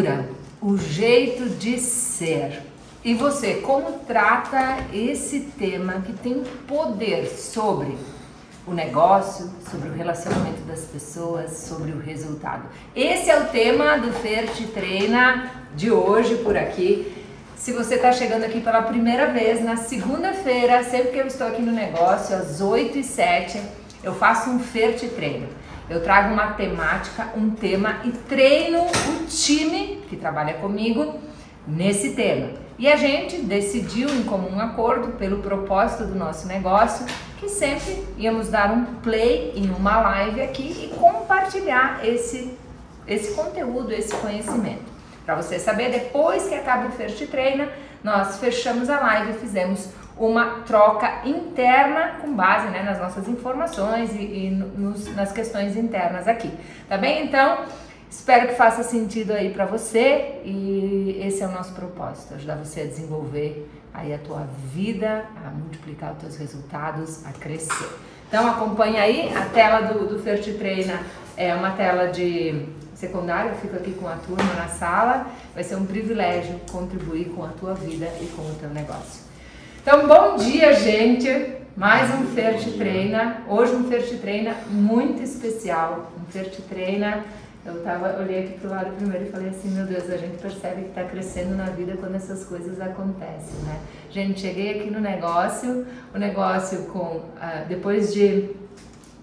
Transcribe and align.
cultura, 0.00 0.28
o 0.60 0.76
jeito 0.76 1.48
de 1.50 1.78
ser. 1.78 2.62
E 3.04 3.14
você, 3.14 3.54
como 3.54 4.00
trata 4.00 4.78
esse 4.92 5.40
tema 5.58 6.02
que 6.04 6.12
tem 6.12 6.42
poder 6.66 7.26
sobre 7.26 7.96
o 8.66 8.72
negócio, 8.72 9.50
sobre 9.70 9.88
o 9.88 9.94
relacionamento 9.94 10.60
das 10.62 10.80
pessoas, 10.80 11.52
sobre 11.52 11.92
o 11.92 11.98
resultado? 11.98 12.64
Esse 12.94 13.30
é 13.30 13.40
o 13.40 13.46
tema 13.46 13.96
do 13.96 14.12
Fer 14.12 14.50
Te 14.52 14.66
Treina 14.66 15.50
de 15.74 15.90
hoje 15.90 16.36
por 16.36 16.56
aqui. 16.56 17.14
Se 17.56 17.72
você 17.72 17.94
está 17.94 18.12
chegando 18.12 18.44
aqui 18.44 18.60
pela 18.60 18.82
primeira 18.82 19.26
vez, 19.26 19.62
na 19.62 19.76
segunda-feira, 19.76 20.82
sempre 20.84 21.12
que 21.12 21.18
eu 21.18 21.26
estou 21.26 21.46
aqui 21.46 21.62
no 21.62 21.72
negócio, 21.72 22.34
às 22.36 22.60
8 22.60 22.98
e 22.98 23.04
7, 23.04 23.60
eu 24.02 24.14
faço 24.14 24.50
um 24.50 24.58
Fer 24.58 24.96
Te 24.96 25.08
Treino. 25.08 25.48
Eu 25.90 26.00
trago 26.04 26.32
uma 26.32 26.52
temática, 26.52 27.30
um 27.36 27.50
tema 27.50 27.96
e 28.04 28.12
treino 28.12 28.80
o 28.84 29.26
time 29.26 30.00
que 30.08 30.16
trabalha 30.16 30.54
comigo 30.54 31.18
nesse 31.66 32.12
tema. 32.12 32.50
E 32.78 32.86
a 32.86 32.94
gente 32.94 33.38
decidiu 33.42 34.08
em 34.08 34.22
comum 34.22 34.60
acordo, 34.60 35.08
pelo 35.18 35.42
propósito 35.42 36.04
do 36.04 36.14
nosso 36.14 36.46
negócio, 36.46 37.04
que 37.40 37.48
sempre 37.48 38.06
íamos 38.16 38.48
dar 38.48 38.70
um 38.70 38.84
play 39.02 39.52
em 39.56 39.68
uma 39.68 40.00
live 40.00 40.40
aqui 40.40 40.62
e 40.62 40.96
compartilhar 40.96 42.06
esse, 42.06 42.56
esse 43.04 43.34
conteúdo, 43.34 43.92
esse 43.92 44.14
conhecimento. 44.14 44.84
Para 45.26 45.34
você 45.34 45.58
saber, 45.58 45.90
depois 45.90 46.46
que 46.46 46.54
acaba 46.54 46.86
o 46.86 46.92
First 46.92 47.20
Treina, 47.26 47.68
nós 48.02 48.38
fechamos 48.38 48.88
a 48.88 49.00
live 49.00 49.32
e 49.32 49.40
fizemos 49.40 49.88
uma 50.20 50.60
troca 50.66 51.26
interna 51.26 52.18
com 52.20 52.34
base 52.34 52.68
né, 52.68 52.82
nas 52.82 52.98
nossas 52.98 53.26
informações 53.26 54.14
e, 54.14 54.18
e 54.18 54.50
nos, 54.50 55.14
nas 55.16 55.32
questões 55.32 55.78
internas 55.78 56.28
aqui. 56.28 56.52
Tá 56.86 56.98
bem? 56.98 57.24
Então, 57.24 57.64
espero 58.10 58.48
que 58.48 58.54
faça 58.54 58.82
sentido 58.82 59.32
aí 59.32 59.50
para 59.50 59.64
você 59.64 60.42
e 60.44 61.18
esse 61.24 61.42
é 61.42 61.46
o 61.46 61.50
nosso 61.50 61.72
propósito, 61.72 62.34
ajudar 62.34 62.56
você 62.56 62.82
a 62.82 62.84
desenvolver 62.84 63.66
aí 63.94 64.12
a 64.12 64.18
tua 64.18 64.46
vida, 64.74 65.24
a 65.42 65.48
multiplicar 65.50 66.12
os 66.12 66.18
teus 66.18 66.36
resultados, 66.36 67.24
a 67.24 67.32
crescer. 67.32 67.88
Então 68.28 68.46
acompanhe 68.46 68.98
aí 68.98 69.34
a 69.34 69.46
tela 69.46 69.80
do, 69.80 70.06
do 70.06 70.58
Treina, 70.58 71.00
é 71.34 71.54
uma 71.54 71.70
tela 71.70 72.08
de 72.08 72.66
secundário, 72.94 73.52
eu 73.52 73.56
fico 73.56 73.74
aqui 73.74 73.92
com 73.92 74.06
a 74.06 74.16
turma 74.16 74.52
na 74.52 74.68
sala, 74.68 75.26
vai 75.54 75.64
ser 75.64 75.76
um 75.76 75.86
privilégio 75.86 76.60
contribuir 76.70 77.30
com 77.30 77.42
a 77.42 77.48
tua 77.48 77.72
vida 77.72 78.06
e 78.20 78.26
com 78.26 78.42
o 78.42 78.54
teu 78.60 78.68
negócio. 78.68 79.29
Então, 79.82 80.06
bom 80.06 80.36
dia, 80.36 80.74
gente! 80.74 81.56
Mais 81.74 82.10
um 82.14 82.26
Fert 82.34 82.62
Treina. 82.76 83.42
Hoje 83.48 83.74
um 83.74 83.88
Fert 83.88 84.10
Treina 84.20 84.54
muito 84.68 85.22
especial. 85.22 86.12
Um 86.20 86.30
Fert 86.30 86.54
Treina. 86.68 87.24
Eu 87.64 87.82
tava, 87.82 88.20
olhei 88.20 88.44
aqui 88.44 88.58
pro 88.60 88.68
lado 88.68 88.94
primeiro 88.96 89.24
e 89.24 89.30
falei 89.30 89.48
assim, 89.48 89.70
meu 89.70 89.86
Deus, 89.86 90.10
a 90.10 90.18
gente 90.18 90.36
percebe 90.36 90.82
que 90.82 90.88
está 90.90 91.04
crescendo 91.04 91.56
na 91.56 91.64
vida 91.70 91.96
quando 91.98 92.14
essas 92.14 92.44
coisas 92.44 92.78
acontecem, 92.78 93.58
né? 93.64 93.80
Gente, 94.10 94.40
cheguei 94.40 94.80
aqui 94.80 94.90
no 94.90 95.00
negócio, 95.00 95.86
o 96.14 96.18
negócio 96.18 96.82
com, 96.88 97.16
uh, 97.16 97.66
depois 97.66 98.12
de, 98.12 98.50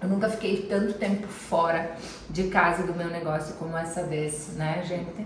eu 0.02 0.10
nunca 0.10 0.28
fiquei 0.28 0.64
tanto 0.64 0.94
tempo 0.94 1.28
fora 1.28 1.92
de 2.32 2.46
casa 2.46 2.82
do 2.82 2.96
meu 2.96 3.10
negócio 3.10 3.54
como 3.58 3.78
essa 3.78 4.02
vez, 4.02 4.56
né, 4.56 4.82
gente? 4.84 5.24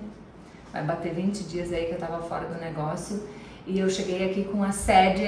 Vai 0.74 0.84
bater 0.84 1.14
20 1.14 1.44
dias 1.46 1.72
aí 1.72 1.86
que 1.86 1.94
eu 1.94 2.00
tava 2.00 2.22
fora 2.22 2.48
do 2.48 2.60
negócio 2.60 3.24
e 3.72 3.80
eu 3.80 3.90
cheguei 3.90 4.30
aqui 4.30 4.44
com 4.44 4.62
a 4.64 4.74
sede, 4.74 5.28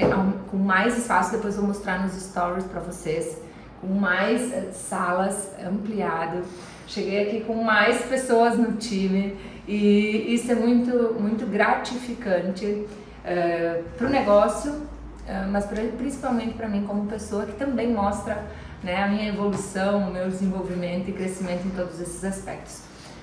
com 0.50 0.56
mais 0.58 0.98
espaço, 0.98 1.32
depois 1.32 1.56
vou 1.56 1.66
mostrar 1.66 2.02
nos 2.02 2.12
stories 2.12 2.66
para 2.66 2.80
vocês, 2.80 3.38
com 3.80 3.86
mais 3.86 4.52
eh, 4.52 4.70
salas 4.72 5.48
ampliado. 5.66 6.42
Cheguei 6.86 7.26
aqui 7.26 7.40
com 7.40 7.64
mais 7.64 8.02
pessoas 8.02 8.58
no 8.58 8.72
time 8.72 9.34
e 9.66 10.34
isso 10.34 10.52
é 10.52 10.54
muito, 10.54 11.16
muito 11.18 11.46
gratificante 11.46 12.66
uh, 12.66 12.86
eh, 13.24 13.82
para 13.96 14.06
o 14.06 14.10
negócio, 14.10 14.72
uh, 14.72 15.50
mas 15.50 15.64
pra, 15.64 15.82
principalmente 15.96 16.52
para 16.52 16.68
mim 16.68 16.84
como 16.86 17.06
pessoa 17.06 17.46
que 17.46 17.52
também 17.52 17.90
mostra 17.90 18.44
né, 18.82 19.02
a 19.02 19.08
minha 19.08 19.26
evolução, 19.26 20.10
o 20.10 20.12
meu 20.12 20.28
desenvolvimento 20.28 21.08
e 21.08 21.12
crescimento 21.12 21.66
em 21.66 21.70
todos 21.70 21.98
esses 21.98 22.22
aspectos. 22.22 22.82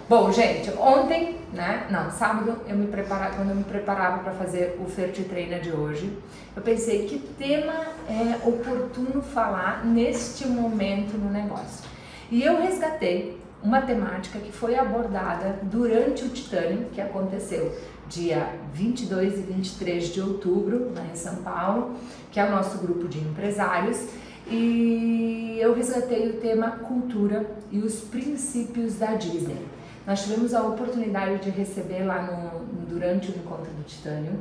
Bom, 0.09 0.31
gente, 0.31 0.69
ontem, 0.78 1.38
né? 1.53 1.88
Não, 1.89 2.12
sábado, 2.12 2.57
eu 2.67 2.75
me 2.75 2.88
preparava, 2.88 3.35
quando 3.35 3.50
eu 3.50 3.56
me 3.56 3.63
preparava 3.63 4.19
para 4.19 4.34
fazer 4.34 4.78
o 4.84 4.89
Ferti 4.89 5.23
Treina 5.23 5.59
de 5.59 5.72
hoje, 5.72 6.12
eu 6.56 6.62
pensei 6.62 7.06
que 7.06 7.17
tema 7.17 7.73
é 8.09 8.45
oportuno 8.45 9.22
falar 9.22 9.85
neste 9.85 10.47
momento 10.47 11.17
no 11.17 11.29
negócio. 11.29 11.90
E 12.29 12.44
eu 12.44 12.61
resgatei 12.61 13.40
uma 13.63 13.81
temática 13.81 14.40
que 14.40 14.51
foi 14.51 14.75
abordada 14.75 15.59
durante 15.63 16.25
o 16.25 16.29
Titânio, 16.29 16.88
que 16.91 17.00
aconteceu 17.00 17.73
dia 18.09 18.56
22 18.73 19.38
e 19.38 19.41
23 19.41 20.07
de 20.09 20.19
outubro, 20.19 20.91
lá 20.94 21.06
em 21.11 21.16
São 21.16 21.38
Paulo, 21.38 21.95
que 22.31 22.40
é 22.40 22.45
o 22.45 22.51
nosso 22.51 22.79
grupo 22.79 23.07
de 23.07 23.19
empresários, 23.19 24.07
e 24.47 25.57
eu 25.61 25.73
resgatei 25.73 26.29
o 26.29 26.34
tema 26.34 26.72
cultura 26.72 27.45
e 27.72 27.79
os 27.79 28.01
princípios 28.01 28.95
da 28.95 29.13
Disney. 29.13 29.66
Nós 30.06 30.23
tivemos 30.23 30.53
a 30.53 30.63
oportunidade 30.63 31.39
de 31.39 31.50
receber 31.50 32.03
lá 32.03 32.22
no, 32.23 32.66
durante 32.88 33.31
o 33.31 33.35
encontro 33.35 33.72
do 33.72 33.84
Titânio 33.84 34.34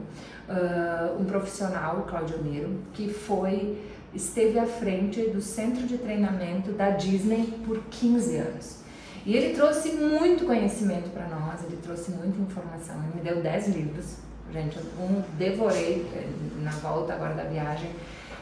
uh, 0.48 1.21
um 1.21 1.25
profissional, 1.25 2.06
Claudio 2.09 2.43
Nero, 2.43 2.78
que 2.93 3.12
foi 3.12 3.78
esteve 4.15 4.59
à 4.59 4.66
frente 4.66 5.22
do 5.28 5.41
centro 5.41 5.87
de 5.87 5.99
treinamento 5.99 6.72
da 6.72 6.91
Disney 6.91 7.54
por 7.65 7.81
15 7.91 8.37
anos. 8.37 8.81
E 9.25 9.37
ele 9.37 9.54
trouxe 9.54 9.93
muito 9.93 10.47
conhecimento 10.47 11.10
para 11.10 11.28
nós, 11.28 11.62
ele 11.65 11.78
trouxe 11.82 12.10
muita 12.10 12.41
informação. 12.41 12.97
Ele 13.04 13.22
me 13.22 13.31
deu 13.31 13.43
10 13.43 13.69
livros, 13.69 14.16
gente, 14.53 14.78
um 14.99 15.22
devorei 15.38 16.06
eh, 16.15 16.26
na 16.62 16.70
volta 16.72 17.12
agora 17.12 17.34
da 17.34 17.44
viagem. 17.44 17.91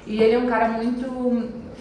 E 0.07 0.23
ele 0.23 0.35
é 0.35 0.39
um 0.39 0.47
cara 0.47 0.69
muito, 0.69 1.11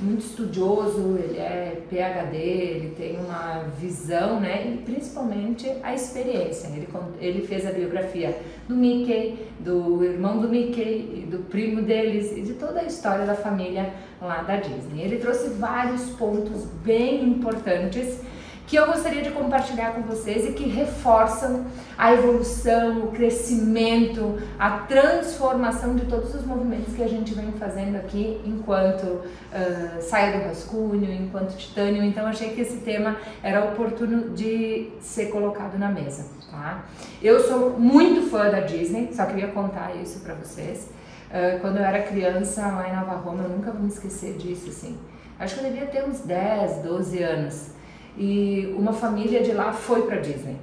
muito 0.02 0.20
estudioso, 0.20 1.18
ele 1.18 1.38
é 1.38 1.82
PhD, 1.90 2.38
ele 2.38 2.94
tem 2.98 3.18
uma 3.18 3.64
visão, 3.80 4.40
né? 4.40 4.74
E 4.74 4.78
principalmente 4.84 5.72
a 5.82 5.94
experiência. 5.94 6.68
Ele, 6.68 6.88
ele 7.20 7.48
fez 7.48 7.66
a 7.66 7.72
biografia 7.72 8.38
do 8.68 8.76
Mickey, 8.76 9.48
do 9.60 10.04
irmão 10.04 10.40
do 10.40 10.50
Mickey, 10.50 11.28
do 11.32 11.40
primo 11.50 11.82
deles 11.82 12.36
e 12.36 12.42
de 12.42 12.54
toda 12.54 12.82
a 12.82 12.84
história 12.84 13.26
da 13.26 13.36
família 13.36 13.94
lá 14.22 14.42
da 14.42 14.58
Disney. 14.58 15.04
Ele 15.04 15.18
trouxe 15.18 15.50
vários 15.50 16.10
pontos 16.12 16.66
bem 16.84 17.24
importantes 17.24 18.22
que 18.68 18.76
eu 18.76 18.86
gostaria 18.86 19.22
de 19.22 19.32
compartilhar 19.32 19.94
com 19.94 20.02
vocês 20.02 20.46
e 20.46 20.52
que 20.52 20.68
reforçam 20.68 21.66
a 21.98 22.14
evolução, 22.14 23.06
o 23.06 23.12
crescimento, 23.14 24.38
a 24.60 24.80
transformação 24.80 25.96
de 25.96 26.06
todos 26.06 26.36
os 26.36 26.46
movimentos 26.46 26.94
que 26.94 27.02
a 27.02 27.08
gente 27.08 27.34
vem 27.34 27.54
fazendo 27.54 27.96
aqui 27.96 28.42
enquanto 28.46 29.04
uh, 29.04 30.02
saia 30.02 30.38
do 30.38 30.46
rascunho, 30.46 31.10
enquanto 31.10 31.56
titânio. 31.56 32.04
Então 32.04 32.28
achei 32.28 32.50
que 32.50 32.60
esse 32.60 32.80
tema 32.80 33.16
era 33.42 33.64
oportuno 33.64 34.32
de 34.32 34.90
ser 35.00 35.28
colocado 35.28 35.80
na 35.80 35.88
mesa, 35.88 36.26
tá? 36.52 36.84
Eu 37.24 37.40
sou 37.40 37.80
muito 37.80 38.30
fã 38.30 38.50
da 38.50 38.60
Disney, 38.60 39.12
só 39.14 39.26
queria 39.26 39.48
contar 39.48 39.96
isso 39.96 40.20
para 40.20 40.34
vocês. 40.36 40.90
Uh, 41.30 41.58
quando 41.62 41.78
eu 41.78 41.86
era 41.86 42.02
criança 42.04 42.68
lá 42.68 42.90
em 42.90 42.94
Nova 42.94 43.16
Roma, 43.16 43.44
eu 43.44 43.50
nunca 43.50 43.72
vou 43.72 43.82
me 43.82 43.88
esquecer 43.88 44.34
disso, 44.34 44.70
assim. 44.70 44.98
Acho 45.40 45.56
que 45.56 45.66
eu 45.66 45.72
devia 45.72 45.88
ter 45.88 46.04
uns 46.04 46.20
10, 46.20 46.84
12 46.84 47.24
anos 47.24 47.77
e 48.18 48.74
uma 48.76 48.94
família 48.94 49.44
de 49.44 49.52
lá 49.52 49.72
foi 49.72 50.02
para 50.04 50.18
Disney. 50.18 50.58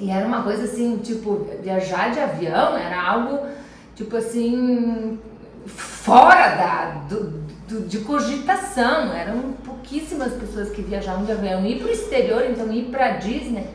E 0.00 0.10
era 0.10 0.26
uma 0.26 0.42
coisa 0.42 0.64
assim, 0.64 0.98
tipo, 0.98 1.46
viajar 1.62 2.10
de 2.10 2.20
avião 2.20 2.76
era 2.76 3.00
algo, 3.00 3.46
tipo 3.94 4.16
assim, 4.16 5.18
fora 5.66 6.54
da, 6.54 6.84
do, 7.08 7.30
do, 7.68 7.80
de 7.86 7.98
cogitação. 8.00 9.12
Eram 9.12 9.52
pouquíssimas 9.64 10.32
pessoas 10.34 10.70
que 10.70 10.82
viajavam 10.82 11.24
de 11.24 11.32
avião. 11.32 11.64
Ir 11.64 11.78
para 11.78 11.88
o 11.88 11.90
exterior, 11.90 12.44
então 12.48 12.70
ir 12.72 12.86
para 12.86 13.12
Disney. 13.12 13.66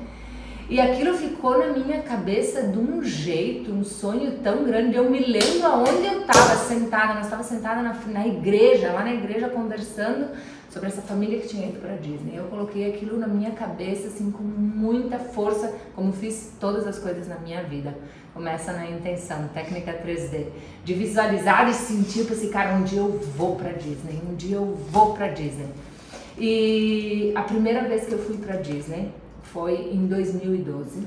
E 0.69 0.79
aquilo 0.79 1.17
ficou 1.17 1.59
na 1.59 1.67
minha 1.67 2.01
cabeça 2.01 2.63
de 2.63 2.79
um 2.79 3.03
jeito, 3.03 3.71
um 3.71 3.83
sonho 3.83 4.39
tão 4.43 4.63
grande. 4.63 4.95
Eu 4.95 5.09
me 5.09 5.19
lembro 5.19 5.65
aonde 5.65 6.05
eu 6.05 6.21
estava 6.21 6.55
sentada. 6.55 7.15
Nós 7.15 7.25
estávamos 7.25 7.47
sentada 7.47 7.81
na, 7.81 7.93
na 8.07 8.27
igreja, 8.27 8.93
lá 8.93 9.03
na 9.03 9.13
igreja, 9.13 9.49
conversando 9.49 10.29
sobre 10.71 10.87
essa 10.87 11.01
família 11.01 11.39
que 11.39 11.49
tinha 11.49 11.67
ido 11.67 11.79
para 11.79 11.97
Disney. 11.97 12.37
Eu 12.37 12.45
coloquei 12.45 12.89
aquilo 12.89 13.19
na 13.19 13.27
minha 13.27 13.51
cabeça 13.51 14.07
assim 14.07 14.31
com 14.31 14.41
muita 14.41 15.19
força, 15.19 15.73
como 15.93 16.13
fiz 16.13 16.53
todas 16.59 16.87
as 16.87 16.97
coisas 16.97 17.27
na 17.27 17.37
minha 17.39 17.61
vida. 17.63 17.93
Começa 18.33 18.71
na 18.71 18.89
intenção, 18.89 19.49
técnica 19.49 19.93
3D, 19.93 20.47
de 20.85 20.93
visualizar 20.93 21.69
e 21.69 21.73
sentir 21.73 22.23
para 22.23 22.35
esse 22.35 22.47
cara, 22.47 22.73
um 22.75 22.83
dia 22.83 22.99
eu 22.99 23.19
vou 23.35 23.57
para 23.57 23.73
Disney, 23.73 24.21
um 24.25 24.33
dia 24.35 24.55
eu 24.55 24.73
vou 24.89 25.13
para 25.13 25.27
Disney. 25.27 25.67
E 26.37 27.33
a 27.35 27.41
primeira 27.41 27.85
vez 27.87 28.05
que 28.05 28.13
eu 28.13 28.19
fui 28.19 28.37
para 28.37 28.55
Disney 28.55 29.11
foi 29.43 29.93
em 29.93 30.07
2012. 30.07 31.05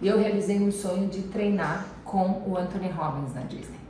E 0.00 0.06
eu 0.06 0.18
realizei 0.18 0.60
um 0.60 0.70
sonho 0.70 1.08
de 1.08 1.22
treinar 1.22 1.86
com 2.04 2.44
o 2.46 2.56
Anthony 2.56 2.88
Robbins 2.90 3.34
na 3.34 3.40
Disney 3.40 3.85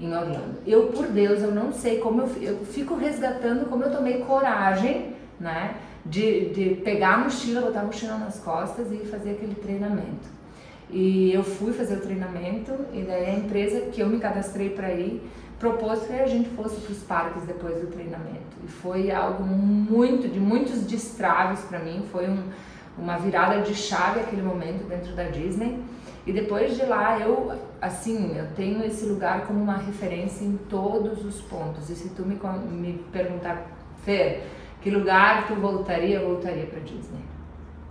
em 0.00 0.14
Orlando. 0.14 0.58
Eu, 0.66 0.86
por 0.88 1.06
Deus, 1.06 1.42
eu 1.42 1.52
não 1.52 1.72
sei 1.72 1.98
como 1.98 2.22
eu, 2.22 2.28
eu 2.40 2.58
fico 2.64 2.94
resgatando 2.94 3.68
como 3.68 3.84
eu 3.84 3.90
tomei 3.90 4.20
coragem, 4.20 5.14
né? 5.40 5.76
De, 6.04 6.50
de 6.50 6.74
pegar 6.76 7.14
a 7.14 7.18
mochila, 7.18 7.60
botar 7.60 7.80
a 7.80 7.84
mochila 7.84 8.16
nas 8.16 8.38
costas 8.38 8.90
e 8.92 8.98
fazer 9.06 9.32
aquele 9.32 9.54
treinamento. 9.54 10.38
E 10.90 11.32
eu 11.32 11.44
fui 11.44 11.72
fazer 11.72 11.96
o 11.96 12.00
treinamento 12.00 12.72
e 12.94 13.02
daí 13.02 13.26
a 13.26 13.34
empresa 13.34 13.80
que 13.92 14.00
eu 14.00 14.08
me 14.08 14.18
cadastrei 14.18 14.70
para 14.70 14.92
ir 14.92 15.22
propôs 15.58 16.00
que 16.06 16.12
a 16.12 16.26
gente 16.26 16.48
fosse 16.50 16.80
para 16.80 16.92
os 16.92 17.02
parques 17.02 17.42
depois 17.42 17.80
do 17.80 17.88
treinamento. 17.88 18.56
E 18.64 18.68
foi 18.68 19.10
algo 19.10 19.44
muito, 19.44 20.28
de 20.28 20.38
muitos 20.38 20.80
destraves 20.82 21.60
para 21.62 21.80
mim, 21.80 22.04
foi 22.12 22.28
um, 22.28 22.42
uma 22.96 23.18
virada 23.18 23.60
de 23.62 23.74
chave 23.74 24.20
aquele 24.20 24.42
momento 24.42 24.86
dentro 24.88 25.14
da 25.14 25.24
Disney. 25.24 25.78
E 26.28 26.32
depois 26.32 26.76
de 26.76 26.84
lá, 26.84 27.18
eu, 27.18 27.58
assim, 27.80 28.36
eu 28.36 28.48
tenho 28.54 28.84
esse 28.84 29.06
lugar 29.06 29.46
como 29.46 29.62
uma 29.62 29.78
referência 29.78 30.44
em 30.44 30.58
todos 30.68 31.24
os 31.24 31.40
pontos. 31.40 31.88
E 31.88 31.94
se 31.94 32.10
tu 32.10 32.22
me, 32.22 32.38
me 32.70 33.02
perguntar, 33.10 33.66
Fer, 34.04 34.44
que 34.82 34.90
lugar 34.90 35.46
tu 35.46 35.54
voltaria, 35.54 36.20
eu 36.20 36.28
voltaria 36.28 36.66
para 36.66 36.80
Disney. 36.80 37.24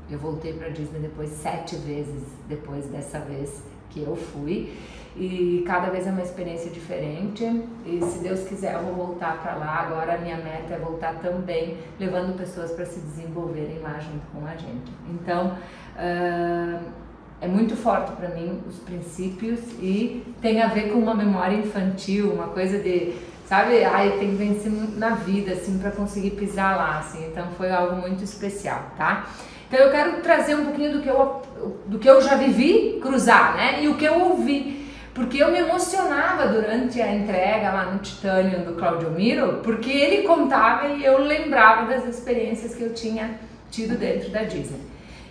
Eu 0.07 0.19
voltei 0.19 0.53
para 0.53 0.69
Disney 0.69 0.99
depois 0.99 1.31
sete 1.31 1.77
vezes, 1.77 2.21
depois 2.47 2.85
dessa 2.85 3.19
vez 3.19 3.63
que 3.89 4.03
eu 4.03 4.15
fui 4.15 4.71
e 5.15 5.63
cada 5.65 5.89
vez 5.89 6.05
é 6.05 6.11
uma 6.11 6.21
experiência 6.21 6.69
diferente. 6.69 7.43
E 7.87 7.99
se 8.03 8.19
Deus 8.19 8.47
quiser, 8.47 8.75
eu 8.75 8.83
vou 8.83 9.07
voltar 9.07 9.41
para 9.41 9.55
lá. 9.55 9.79
Agora 9.79 10.13
a 10.13 10.17
minha 10.19 10.37
meta 10.37 10.75
é 10.75 10.77
voltar 10.77 11.15
também, 11.15 11.75
levando 11.99 12.37
pessoas 12.37 12.71
para 12.71 12.85
se 12.85 12.99
desenvolverem 12.99 13.79
lá 13.79 13.97
junto 13.97 14.27
com 14.27 14.45
a 14.45 14.55
gente. 14.55 14.91
Então, 15.09 15.57
uh, 15.95 17.06
é 17.39 17.47
muito 17.47 17.75
forte 17.75 18.11
para 18.13 18.29
mim 18.29 18.59
os 18.67 18.77
princípios 18.77 19.59
e 19.79 20.23
tem 20.41 20.61
a 20.61 20.67
ver 20.67 20.91
com 20.91 20.99
uma 20.99 21.13
memória 21.13 21.55
infantil, 21.55 22.33
uma 22.33 22.47
coisa 22.47 22.79
de, 22.79 23.13
sabe, 23.45 23.83
ai, 23.83 24.17
tem 24.17 24.31
que 24.31 24.35
vencer 24.35 24.71
na 24.97 25.11
vida, 25.11 25.53
assim, 25.53 25.77
para 25.77 25.91
conseguir 25.91 26.31
pisar 26.31 26.75
lá, 26.75 26.99
assim. 26.99 27.27
Então, 27.27 27.47
foi 27.57 27.71
algo 27.71 27.95
muito 27.95 28.23
especial, 28.23 28.91
tá? 28.97 29.27
Então, 29.67 29.79
eu 29.79 29.91
quero 29.91 30.21
trazer 30.21 30.55
um 30.55 30.65
pouquinho 30.65 30.93
do 30.93 31.01
que 31.01 31.09
eu, 31.09 31.41
do 31.85 31.99
que 31.99 32.09
eu 32.09 32.21
já 32.21 32.35
vivi 32.35 32.99
cruzar, 33.01 33.55
né? 33.55 33.83
E 33.83 33.87
o 33.87 33.95
que 33.95 34.05
eu 34.05 34.19
ouvi 34.19 34.77
porque 35.17 35.41
eu 35.41 35.51
me 35.51 35.57
emocionava 35.57 36.47
durante 36.47 37.01
a 37.01 37.11
entrega 37.11 37.71
lá 37.71 37.85
no 37.85 37.97
Titânio 37.97 38.63
do 38.63 38.73
Claudio 38.73 39.09
Miro, 39.09 39.61
porque 39.63 39.89
ele 39.89 40.27
contava 40.27 40.89
e 40.89 41.03
eu 41.03 41.17
lembrava 41.17 41.91
das 41.91 42.05
experiências 42.05 42.75
que 42.75 42.83
eu 42.83 42.93
tinha 42.93 43.31
tido 43.71 43.97
dentro 43.97 44.29
da 44.29 44.43
Disney. 44.43 44.79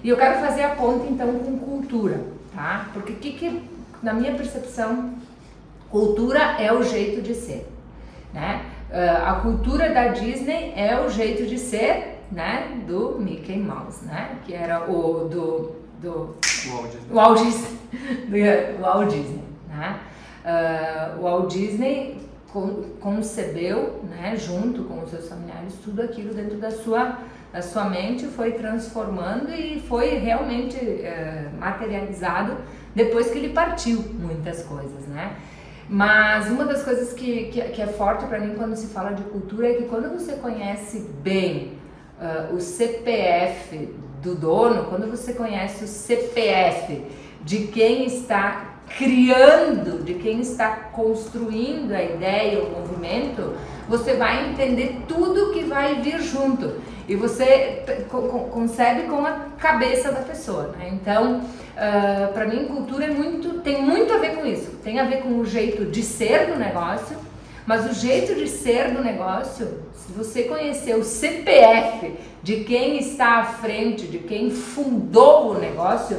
E 0.06 0.08
eu 0.08 0.16
quero 0.16 0.38
fazer 0.38 0.62
a 0.62 0.68
ponta 0.68 1.04
então 1.04 1.36
com 1.40 1.58
cultura, 1.58 2.20
tá? 2.54 2.90
Porque 2.92 3.14
que, 3.14 3.32
que 3.32 3.68
na 4.00 4.14
minha 4.14 4.36
percepção, 4.36 5.14
cultura 5.90 6.38
é 6.60 6.72
o 6.72 6.80
jeito 6.84 7.20
de 7.20 7.34
ser, 7.34 7.66
né? 8.32 8.66
Uh, 8.88 9.26
a 9.26 9.40
cultura 9.40 9.92
da 9.92 10.06
Disney 10.06 10.72
é 10.76 10.96
o 11.00 11.10
jeito 11.10 11.44
de 11.44 11.58
ser, 11.58 12.20
né? 12.30 12.84
Do 12.86 13.18
Mickey 13.18 13.58
Mouse, 13.58 14.04
né? 14.04 14.38
Que 14.46 14.54
era 14.54 14.88
o 14.88 15.28
do 15.28 15.72
do 16.00 16.36
Walt 16.68 16.92
Disney. 16.92 17.12
Walt 17.12 17.42
Disney. 17.42 18.76
do 18.76 18.82
Walt 18.82 19.10
Disney. 19.10 19.44
Né? 19.68 20.00
Uh, 20.44 21.18
o 21.18 21.22
Walt 21.24 21.52
Disney 21.52 22.20
concebeu, 23.00 24.02
né, 24.04 24.34
junto 24.36 24.84
com 24.84 25.02
os 25.02 25.10
seus 25.10 25.28
familiares, 25.28 25.74
tudo 25.84 26.00
aquilo 26.00 26.32
dentro 26.32 26.56
da 26.56 26.70
sua, 26.70 27.18
da 27.52 27.62
sua 27.62 27.84
mente, 27.84 28.26
foi 28.26 28.52
transformando 28.52 29.50
e 29.52 29.80
foi 29.88 30.16
realmente 30.18 30.76
uh, 30.76 31.58
materializado 31.58 32.56
depois 32.94 33.30
que 33.30 33.38
ele 33.38 33.50
partiu 33.50 34.04
muitas 34.18 34.62
coisas, 34.62 35.06
né? 35.06 35.36
Mas 35.88 36.50
uma 36.50 36.64
das 36.64 36.82
coisas 36.82 37.12
que, 37.12 37.44
que, 37.44 37.60
que 37.60 37.80
é 37.80 37.86
forte 37.86 38.26
para 38.26 38.40
mim 38.40 38.54
quando 38.56 38.74
se 38.74 38.88
fala 38.88 39.12
de 39.12 39.22
cultura 39.24 39.68
é 39.68 39.74
que 39.74 39.84
quando 39.84 40.10
você 40.12 40.32
conhece 40.32 41.08
bem 41.22 41.78
uh, 42.20 42.54
o 42.54 42.60
CPF 42.60 43.94
do 44.20 44.34
dono, 44.34 44.86
quando 44.86 45.08
você 45.08 45.32
conhece 45.32 45.84
o 45.84 45.86
CPF 45.86 47.04
de 47.44 47.68
quem 47.68 48.06
está 48.06 48.76
criando, 48.98 50.02
de 50.04 50.14
quem 50.14 50.40
está 50.40 50.70
construindo 50.92 51.92
a 51.92 52.02
ideia, 52.02 52.62
o 52.62 52.70
movimento, 52.70 53.54
você 53.88 54.14
vai 54.14 54.50
entender 54.50 55.02
tudo 55.06 55.52
que 55.52 55.62
vai 55.64 55.96
vir 55.96 56.20
junto. 56.20 56.74
E 57.08 57.14
você 57.14 57.84
concebe 58.50 59.02
com 59.02 59.24
a 59.24 59.46
cabeça 59.58 60.10
da 60.10 60.20
pessoa. 60.20 60.74
Né? 60.76 60.90
Então, 60.92 61.38
uh, 61.38 61.42
ah, 61.76 62.30
para 62.34 62.46
mim, 62.46 62.66
cultura 62.66 63.04
é 63.04 63.10
muito, 63.10 63.60
tem 63.60 63.80
muito 63.80 64.12
a 64.12 64.18
ver 64.18 64.34
com 64.34 64.44
isso. 64.44 64.72
Tem 64.82 64.98
a 64.98 65.04
ver 65.04 65.22
com 65.22 65.38
o 65.38 65.46
jeito 65.46 65.84
de 65.84 66.02
ser 66.02 66.46
do 66.46 66.58
negócio, 66.58 67.16
mas 67.64 67.88
o 67.88 67.94
jeito 67.94 68.34
de 68.34 68.48
ser 68.48 68.90
do 68.92 69.02
negócio, 69.02 69.82
se 69.94 70.12
você 70.12 70.44
conhecer 70.44 70.96
o 70.96 71.04
CPF 71.04 72.12
de 72.42 72.64
quem 72.64 72.98
está 72.98 73.38
à 73.38 73.44
frente, 73.44 74.06
de 74.06 74.18
quem 74.18 74.50
fundou 74.50 75.52
o 75.52 75.58
negócio, 75.58 76.16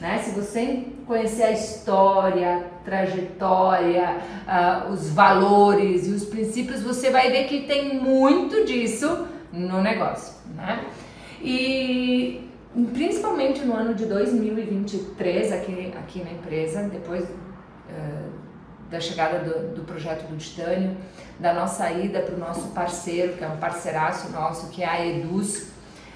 né? 0.00 0.20
Se 0.24 0.30
você 0.30 0.84
conhecer 1.06 1.42
a 1.42 1.52
história, 1.52 2.66
trajetória, 2.84 4.16
uh, 4.46 4.92
os 4.92 5.10
valores 5.10 6.06
e 6.06 6.10
os 6.10 6.24
princípios, 6.24 6.82
você 6.82 7.10
vai 7.10 7.30
ver 7.30 7.44
que 7.44 7.62
tem 7.66 7.94
muito 7.94 8.64
disso 8.64 9.26
no 9.52 9.80
negócio, 9.80 10.34
né? 10.54 10.84
E 11.42 12.48
principalmente 12.92 13.64
no 13.64 13.74
ano 13.74 13.94
de 13.94 14.06
2023 14.06 15.52
aqui, 15.52 15.92
aqui 15.98 16.22
na 16.22 16.30
empresa, 16.30 16.82
depois 16.84 17.24
uh, 17.24 18.30
da 18.90 19.00
chegada 19.00 19.38
do, 19.38 19.74
do, 19.76 19.82
projeto 19.82 20.28
do 20.28 20.36
Titânio, 20.36 20.96
da 21.38 21.54
nossa 21.54 21.90
ida 21.92 22.20
para 22.20 22.34
o 22.34 22.38
nosso 22.38 22.68
parceiro, 22.68 23.34
que 23.34 23.44
é 23.44 23.48
um 23.48 23.56
parceiraço 23.56 24.30
nosso, 24.32 24.68
que 24.70 24.82
é 24.82 24.88
a 24.88 25.06
Eduz, 25.06 25.70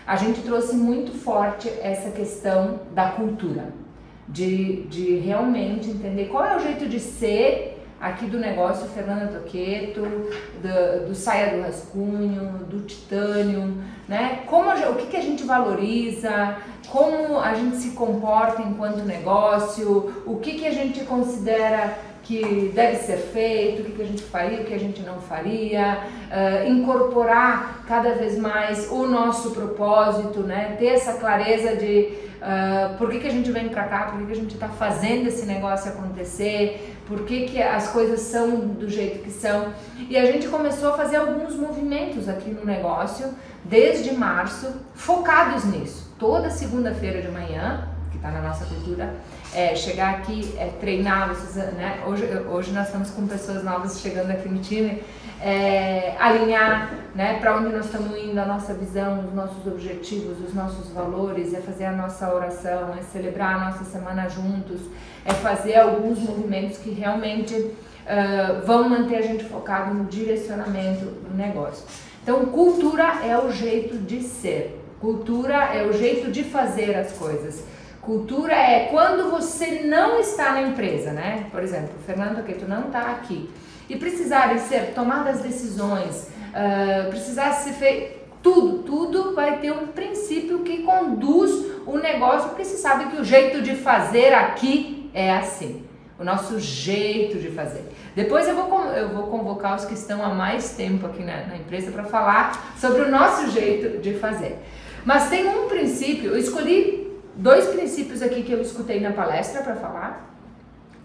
a 0.06 0.16
gente 0.16 0.42
trouxe 0.42 0.74
muito 0.74 1.12
forte 1.12 1.68
essa 1.80 2.10
questão 2.10 2.80
da 2.92 3.10
cultura 3.10 3.83
de, 4.28 4.84
de 4.84 5.16
realmente 5.16 5.90
entender 5.90 6.26
qual 6.26 6.44
é 6.44 6.56
o 6.56 6.60
jeito 6.60 6.86
de 6.88 6.98
ser 6.98 7.74
aqui 8.00 8.26
do 8.26 8.38
negócio 8.38 8.86
Fernanda 8.88 9.38
Toqueto, 9.38 10.02
do, 10.02 11.08
do 11.08 11.14
Saia 11.14 11.56
do 11.56 11.62
Rascunho, 11.62 12.66
do 12.68 12.80
Titânio, 12.82 13.78
né? 14.06 14.42
Como 14.46 14.70
o 14.70 14.94
que, 14.96 15.06
que 15.06 15.16
a 15.16 15.22
gente 15.22 15.42
valoriza, 15.44 16.56
como 16.88 17.38
a 17.40 17.54
gente 17.54 17.76
se 17.76 17.90
comporta 17.92 18.60
enquanto 18.62 19.04
negócio, 19.04 20.22
o 20.26 20.36
que, 20.36 20.58
que 20.58 20.66
a 20.66 20.72
gente 20.72 21.04
considera 21.04 21.98
que 22.24 22.72
deve 22.74 22.96
ser 22.96 23.18
feito, 23.18 23.82
o 23.82 23.84
que, 23.84 24.02
a 24.02 24.06
gente 24.06 24.22
faria, 24.22 24.62
o 24.62 24.64
que 24.64 24.74
a 24.74 24.78
gente 24.78 25.02
não 25.02 25.20
faria, 25.20 25.98
uh, 26.30 26.68
incorporar 26.68 27.84
cada 27.86 28.14
vez 28.14 28.38
mais 28.38 28.90
o 28.90 29.06
nosso 29.06 29.50
propósito, 29.50 30.40
né? 30.40 30.74
ter 30.78 30.86
essa 30.86 31.14
clareza 31.14 31.76
de 31.76 32.14
uh, 32.40 32.96
por 32.96 33.10
que, 33.10 33.20
que 33.20 33.28
a 33.28 33.30
gente 33.30 33.50
vem 33.52 33.68
para 33.68 33.84
cá, 33.84 34.04
por 34.06 34.18
que, 34.18 34.26
que 34.26 34.32
a 34.32 34.36
gente 34.36 34.54
está 34.54 34.68
fazendo 34.68 35.28
esse 35.28 35.44
negócio 35.44 35.90
acontecer, 35.90 36.96
por 37.06 37.24
que, 37.24 37.46
que 37.46 37.62
as 37.62 37.88
coisas 37.88 38.20
são 38.20 38.58
do 38.58 38.88
jeito 38.88 39.22
que 39.22 39.30
são. 39.30 39.66
E 40.08 40.16
a 40.16 40.24
gente 40.24 40.48
começou 40.48 40.94
a 40.94 40.96
fazer 40.96 41.16
alguns 41.16 41.54
movimentos 41.54 42.26
aqui 42.26 42.50
no 42.50 42.64
negócio 42.64 43.28
desde 43.62 44.14
março, 44.14 44.74
focados 44.94 45.64
nisso. 45.64 46.10
Toda 46.18 46.48
segunda-feira 46.48 47.20
de 47.20 47.28
manhã, 47.28 47.88
que 48.14 48.18
está 48.18 48.30
na 48.30 48.40
nossa 48.40 48.64
cultura, 48.64 49.14
é, 49.52 49.74
chegar 49.74 50.14
aqui, 50.14 50.54
é, 50.56 50.66
treinar, 50.80 51.28
vocês, 51.28 51.54
né? 51.74 52.02
hoje, 52.06 52.24
hoje 52.48 52.72
nós 52.72 52.86
estamos 52.86 53.10
com 53.10 53.26
pessoas 53.26 53.64
novas 53.64 54.00
chegando 54.00 54.30
aqui 54.30 54.48
no 54.48 54.60
time, 54.60 55.02
é, 55.42 56.14
alinhar 56.18 56.94
né, 57.14 57.38
para 57.38 57.56
onde 57.56 57.70
nós 57.70 57.86
estamos 57.86 58.16
indo, 58.16 58.38
a 58.38 58.46
nossa 58.46 58.72
visão, 58.74 59.26
os 59.26 59.34
nossos 59.34 59.66
objetivos, 59.66 60.38
os 60.40 60.54
nossos 60.54 60.90
valores, 60.90 61.52
é 61.52 61.60
fazer 61.60 61.86
a 61.86 61.92
nossa 61.92 62.32
oração, 62.32 62.94
é 62.98 63.02
celebrar 63.02 63.56
a 63.56 63.70
nossa 63.70 63.84
semana 63.84 64.28
juntos, 64.28 64.80
é 65.24 65.32
fazer 65.32 65.76
alguns 65.76 66.18
movimentos 66.18 66.78
que 66.78 66.90
realmente 66.90 67.54
uh, 67.54 68.64
vão 68.64 68.88
manter 68.88 69.16
a 69.16 69.22
gente 69.22 69.44
focado 69.44 69.92
no 69.92 70.04
direcionamento 70.04 71.04
do 71.04 71.36
negócio. 71.36 71.84
Então, 72.22 72.46
cultura 72.46 73.20
é 73.22 73.36
o 73.36 73.52
jeito 73.52 73.98
de 73.98 74.22
ser, 74.22 74.80
cultura 75.00 75.74
é 75.74 75.86
o 75.86 75.92
jeito 75.92 76.30
de 76.30 76.42
fazer 76.42 76.96
as 76.96 77.12
coisas. 77.12 77.64
Cultura 78.04 78.54
é 78.54 78.88
quando 78.90 79.30
você 79.30 79.82
não 79.84 80.20
está 80.20 80.52
na 80.52 80.62
empresa, 80.62 81.10
né? 81.10 81.46
Por 81.50 81.62
exemplo, 81.62 81.94
Fernando, 82.04 82.44
que 82.44 82.54
tu 82.54 82.68
não 82.68 82.86
está 82.86 83.10
aqui 83.10 83.50
e 83.88 83.96
precisarem 83.96 84.58
ser 84.58 84.92
tomadas 84.94 85.40
decisões, 85.40 86.28
uh, 86.50 87.08
precisar 87.08 87.52
ser 87.52 87.72
feito 87.72 88.24
tudo, 88.42 88.82
tudo 88.82 89.34
vai 89.34 89.58
ter 89.58 89.72
um 89.72 89.86
princípio 89.86 90.58
que 90.58 90.82
conduz 90.82 91.50
o 91.86 91.96
negócio, 91.96 92.50
porque 92.50 92.64
se 92.64 92.76
sabe 92.76 93.06
que 93.06 93.16
o 93.16 93.24
jeito 93.24 93.62
de 93.62 93.74
fazer 93.74 94.34
aqui 94.34 95.10
é 95.14 95.32
assim, 95.32 95.82
o 96.18 96.24
nosso 96.24 96.60
jeito 96.60 97.38
de 97.38 97.50
fazer. 97.52 97.84
Depois 98.14 98.46
eu 98.46 98.54
vou, 98.54 98.84
eu 98.92 99.08
vou 99.14 99.28
convocar 99.28 99.76
os 99.76 99.86
que 99.86 99.94
estão 99.94 100.22
há 100.22 100.28
mais 100.28 100.72
tempo 100.72 101.06
aqui 101.06 101.22
na, 101.22 101.46
na 101.46 101.56
empresa 101.56 101.90
para 101.90 102.04
falar 102.04 102.74
sobre 102.78 103.00
o 103.00 103.10
nosso 103.10 103.50
jeito 103.50 103.98
de 104.02 104.12
fazer. 104.12 104.58
Mas 105.06 105.30
tem 105.30 105.48
um 105.48 105.68
princípio, 105.68 106.32
eu 106.32 106.38
escolhi 106.38 107.03
dois 107.36 107.66
princípios 107.66 108.22
aqui 108.22 108.42
que 108.42 108.52
eu 108.52 108.60
escutei 108.60 109.00
na 109.00 109.12
palestra 109.12 109.62
para 109.62 109.76
falar 109.76 110.34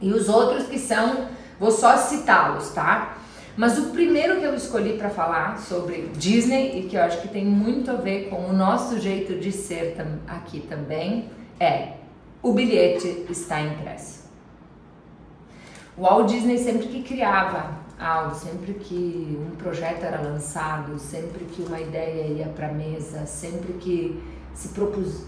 e 0.02 0.12
os 0.14 0.30
outros 0.30 0.68
que 0.68 0.80
são, 0.80 1.28
vou 1.60 1.72
só 1.72 1.98
citá-los, 1.98 2.70
tá? 2.70 3.18
Mas 3.58 3.78
o 3.78 3.88
primeiro 3.88 4.40
que 4.40 4.46
eu 4.46 4.56
escolhi 4.56 4.98
para 4.98 5.10
falar 5.10 5.60
sobre 5.60 6.10
Disney 6.16 6.80
e 6.80 6.88
que 6.88 6.96
eu 6.96 7.02
acho 7.02 7.22
que 7.22 7.28
tem 7.28 7.46
muito 7.46 7.92
a 7.92 7.96
ver 7.96 8.30
com 8.30 8.46
o 8.46 8.54
nosso 8.54 9.00
jeito 9.00 9.38
de 9.38 9.52
ser 9.52 9.98
aqui 10.28 10.62
também 10.62 11.30
é 11.60 11.94
o 12.42 12.54
bilhete 12.54 13.26
está 13.30 13.60
impresso. 13.60 14.30
O 15.98 16.04
Walt 16.04 16.30
Disney 16.30 16.58
sempre 16.58 16.88
que 16.88 17.04
criava 17.04 17.78
algo, 18.00 18.34
sempre 18.34 18.76
que 18.76 19.38
um 19.38 19.58
projeto 19.58 20.06
era 20.06 20.22
lançado, 20.22 20.98
sempre 20.98 21.44
que 21.44 21.62
uma 21.62 21.82
ideia 21.82 22.28
ia 22.28 22.48
para 22.48 22.70
a 22.70 22.72
mesa, 22.72 23.26
sempre 23.26 23.74
que 23.74 24.24
se 24.54 24.70
propus, 24.70 25.22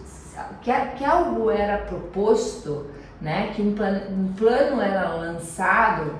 que, 0.61 0.71
que 0.97 1.05
algo 1.05 1.49
era 1.49 1.79
proposto, 1.79 2.87
né, 3.19 3.51
que 3.55 3.61
um 3.61 3.73
plano, 3.73 4.01
um 4.11 4.33
plano 4.33 4.81
era 4.81 5.13
lançado, 5.13 6.19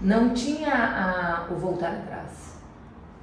não 0.00 0.30
tinha 0.30 0.74
a, 0.74 1.52
o 1.52 1.56
voltar 1.56 1.92
atrás. 1.92 2.52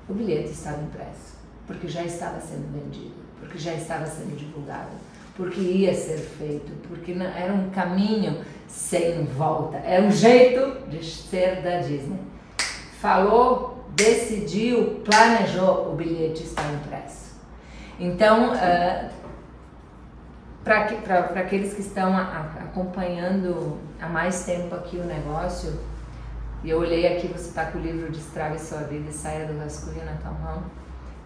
O 0.07 0.13
bilhete 0.13 0.49
estava 0.51 0.81
impresso, 0.81 1.37
porque 1.67 1.87
já 1.87 2.03
estava 2.03 2.39
sendo 2.39 2.71
vendido, 2.73 3.13
porque 3.39 3.57
já 3.57 3.73
estava 3.73 4.05
sendo 4.07 4.35
divulgado, 4.35 4.89
porque 5.35 5.59
ia 5.59 5.93
ser 5.93 6.17
feito, 6.17 6.71
porque 6.87 7.13
não, 7.13 7.25
era 7.25 7.53
um 7.53 7.69
caminho 7.69 8.43
sem 8.67 9.25
volta, 9.25 9.77
era 9.77 10.03
um 10.03 10.11
jeito 10.11 10.89
de 10.89 11.03
ser 11.05 11.61
da 11.61 11.79
Disney. 11.79 12.19
Falou, 12.99 13.85
decidiu, 13.95 15.01
planejou, 15.05 15.91
o 15.91 15.95
bilhete 15.95 16.43
está 16.43 16.63
impresso. 16.71 17.29
Então, 17.99 18.53
uh, 18.53 19.09
para 20.69 21.41
aqueles 21.41 21.73
que 21.73 21.81
estão 21.81 22.15
a, 22.15 22.21
a, 22.21 22.41
acompanhando 22.65 23.79
há 23.99 24.07
mais 24.07 24.45
tempo 24.45 24.75
aqui 24.75 24.97
o 24.97 25.03
negócio, 25.03 25.79
e 26.63 26.69
eu 26.69 26.77
olhei 26.77 27.07
aqui, 27.07 27.27
você 27.27 27.49
está 27.49 27.65
com 27.65 27.79
o 27.79 27.81
livro 27.81 28.11
Destrave 28.11 28.59
Sua 28.59 28.81
Vida 28.81 29.09
e 29.09 29.13
Saia 29.13 29.47
do 29.47 29.57
Rascunho 29.57 30.05
na 30.05 30.13
tua 30.17 30.31
mão, 30.31 30.63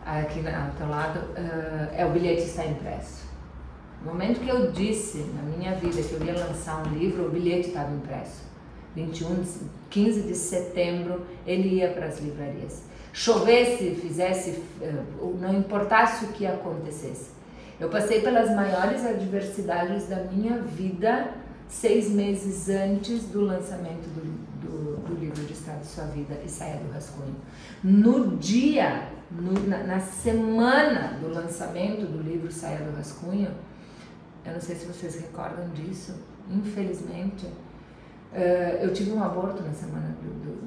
aqui 0.05 0.39
ao 0.47 0.71
teu 0.77 0.87
lado, 0.87 1.19
uh, 1.19 1.89
é 1.93 2.05
o 2.05 2.11
bilhete 2.11 2.43
está 2.43 2.65
impresso. 2.65 3.25
No 4.01 4.11
momento 4.11 4.39
que 4.39 4.47
eu 4.47 4.71
disse 4.71 5.17
na 5.35 5.41
minha 5.41 5.75
vida 5.75 6.01
que 6.01 6.13
eu 6.13 6.23
ia 6.23 6.35
lançar 6.35 6.81
um 6.85 6.93
livro, 6.93 7.25
o 7.25 7.29
bilhete 7.29 7.67
estava 7.67 7.93
impresso. 7.93 8.43
21, 8.95 9.43
15 9.89 10.21
de 10.21 10.35
setembro, 10.35 11.25
ele 11.45 11.79
ia 11.79 11.89
para 11.89 12.05
as 12.05 12.19
livrarias. 12.19 12.83
Chovesse, 13.11 13.95
fizesse, 13.95 14.63
eh, 14.81 15.03
não 15.39 15.53
importasse 15.53 16.25
o 16.25 16.27
que 16.29 16.45
acontecesse. 16.45 17.42
Eu 17.79 17.89
passei 17.89 18.21
pelas 18.21 18.49
maiores 18.55 19.05
adversidades 19.05 20.07
da 20.07 20.17
minha 20.17 20.59
vida 20.59 21.33
seis 21.67 22.09
meses 22.09 22.69
antes 22.69 23.23
do 23.29 23.41
lançamento 23.41 24.07
do, 24.09 24.21
do, 24.61 24.97
do 25.07 25.19
livro 25.19 25.43
de 25.43 25.53
Estado 25.53 25.79
de 25.79 25.87
Sua 25.87 26.05
Vida 26.05 26.37
e 26.45 26.49
Saia 26.49 26.77
do 26.77 26.91
Rascunho. 26.91 27.35
No 27.83 28.37
dia, 28.37 29.07
no, 29.31 29.53
na, 29.67 29.83
na 29.83 29.99
semana 29.99 31.17
do 31.19 31.29
lançamento 31.29 32.05
do 32.05 32.21
livro 32.21 32.51
Saia 32.51 32.77
do 32.77 32.95
Rascunho, 32.95 33.51
eu 34.45 34.53
não 34.53 34.61
sei 34.61 34.75
se 34.75 34.85
vocês 34.85 35.15
recordam 35.15 35.69
disso, 35.69 36.13
infelizmente, 36.51 37.45
uh, 37.45 38.77
eu 38.81 38.93
tive 38.93 39.11
um 39.11 39.23
aborto 39.23 39.63
na 39.63 39.73
semana 39.73 40.15
do, 40.21 40.29
do, 40.29 40.61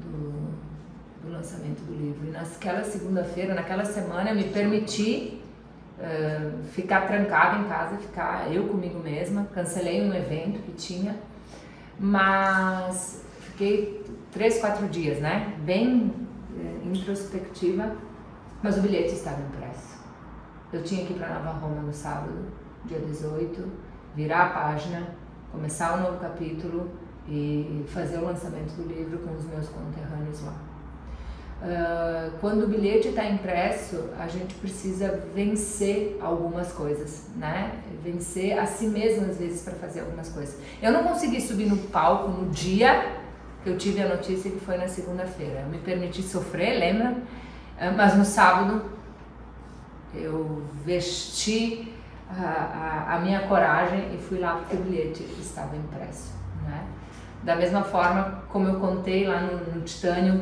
do, 0.00 1.24
do 1.24 1.32
lançamento 1.32 1.80
do 1.86 1.94
livro. 1.94 2.26
E 2.26 2.30
naquela 2.30 2.84
segunda-feira, 2.84 3.54
naquela 3.54 3.84
semana, 3.84 4.30
eu 4.30 4.36
me 4.36 4.44
permiti 4.44 5.39
uh, 6.00 6.62
ficar 6.64 7.06
trancada 7.06 7.58
em 7.58 7.68
casa, 7.68 7.96
ficar 7.96 8.52
eu 8.52 8.66
comigo 8.68 8.98
mesma. 8.98 9.46
Cancelei 9.54 10.02
um 10.02 10.14
evento 10.14 10.60
que 10.62 10.72
tinha, 10.72 11.16
mas 11.98 13.24
fiquei 13.40 14.04
três, 14.32 14.58
quatro 14.58 14.88
dias, 14.88 15.18
né? 15.18 15.54
Bem 15.60 16.12
uh, 16.50 16.88
introspectiva, 16.88 17.94
mas 18.62 18.78
o 18.78 18.80
bilhete 18.80 19.14
estava 19.14 19.40
impresso. 19.42 20.00
Eu 20.72 20.82
tinha 20.82 21.04
que 21.04 21.12
ir 21.12 21.16
para 21.16 21.34
Nova 21.34 21.58
Roma 21.58 21.82
no 21.82 21.92
sábado 21.92 22.60
dia 22.84 22.98
18, 23.00 23.70
virar 24.14 24.46
a 24.46 24.48
página, 24.50 25.08
começar 25.52 25.98
um 25.98 26.02
novo 26.02 26.18
capítulo 26.18 26.90
e 27.28 27.84
fazer 27.88 28.18
o 28.18 28.24
lançamento 28.24 28.72
do 28.74 28.88
livro 28.88 29.18
com 29.18 29.34
os 29.34 29.44
meus 29.44 29.68
conterrâneos 29.68 30.42
lá. 30.44 30.69
Uh, 31.62 32.30
quando 32.40 32.64
o 32.64 32.66
bilhete 32.66 33.08
está 33.08 33.22
impresso, 33.26 34.08
a 34.18 34.26
gente 34.26 34.54
precisa 34.54 35.22
vencer 35.34 36.16
algumas 36.18 36.72
coisas, 36.72 37.26
né? 37.36 37.72
Vencer 38.02 38.58
a 38.58 38.64
si 38.64 38.86
mesmo 38.86 39.30
às 39.30 39.36
vezes 39.36 39.62
para 39.62 39.74
fazer 39.74 40.00
algumas 40.00 40.30
coisas. 40.30 40.56
Eu 40.80 40.90
não 40.90 41.04
consegui 41.04 41.38
subir 41.38 41.66
no 41.66 41.76
palco 41.76 42.28
no 42.28 42.48
dia 42.48 43.14
que 43.62 43.68
eu 43.68 43.76
tive 43.76 44.00
a 44.00 44.08
notícia 44.08 44.50
que 44.50 44.58
foi 44.58 44.78
na 44.78 44.88
segunda-feira. 44.88 45.66
Me 45.70 45.76
permiti 45.76 46.22
sofrer, 46.22 46.78
lembra? 46.78 47.10
Uh, 47.10 47.94
mas 47.94 48.16
no 48.16 48.24
sábado 48.24 48.82
eu 50.14 50.62
vesti 50.82 51.92
a, 52.30 52.42
a, 52.42 53.16
a, 53.16 53.18
minha 53.20 53.40
coragem 53.40 54.14
e 54.14 54.18
fui 54.18 54.38
lá 54.38 54.54
porque 54.54 54.76
o 54.76 54.80
bilhete 54.80 55.24
estava 55.38 55.76
impresso. 55.76 56.32
Né? 56.64 56.86
Da 57.42 57.54
mesma 57.54 57.82
forma 57.82 58.44
como 58.48 58.66
eu 58.66 58.80
contei 58.80 59.26
lá 59.26 59.42
no, 59.42 59.74
no 59.74 59.82
Titânio 59.82 60.40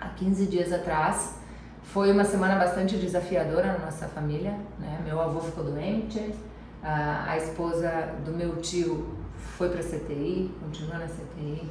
há 0.00 0.08
15 0.08 0.46
dias 0.46 0.72
atrás, 0.72 1.36
foi 1.82 2.12
uma 2.12 2.24
semana 2.24 2.56
bastante 2.56 2.96
desafiadora 2.96 3.72
na 3.72 3.86
nossa 3.86 4.06
família. 4.08 4.58
Né? 4.78 5.00
Meu 5.04 5.20
avô 5.20 5.40
ficou 5.40 5.64
doente, 5.64 6.34
a, 6.82 7.36
esposa 7.36 7.90
do 8.24 8.32
meu 8.32 8.56
tio 8.56 9.16
foi 9.56 9.68
para 9.68 9.80
a 9.80 9.82
CTI, 9.82 10.54
continua 10.60 10.98
na 10.98 11.06
CTI. 11.06 11.68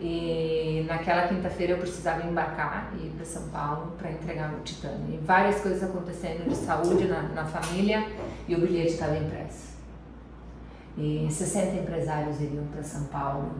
E 0.00 0.84
naquela 0.88 1.28
quinta-feira 1.28 1.74
eu 1.74 1.78
precisava 1.78 2.26
embarcar 2.26 2.92
e 2.98 3.06
ir 3.06 3.10
para 3.10 3.24
São 3.24 3.48
Paulo 3.48 3.92
para 3.96 4.10
entregar 4.10 4.52
o 4.52 4.60
Titânio. 4.60 5.14
E 5.14 5.18
várias 5.24 5.60
coisas 5.60 5.84
acontecendo 5.84 6.48
de 6.48 6.56
saúde 6.56 7.06
na, 7.06 7.22
na 7.22 7.44
família 7.44 8.04
e 8.48 8.56
o 8.56 8.60
bilhete 8.60 8.94
estava 8.94 9.16
impresso. 9.16 9.74
E 10.98 11.28
60 11.30 11.76
empresários 11.76 12.40
iriam 12.40 12.66
para 12.66 12.82
São 12.82 13.04
Paulo 13.04 13.52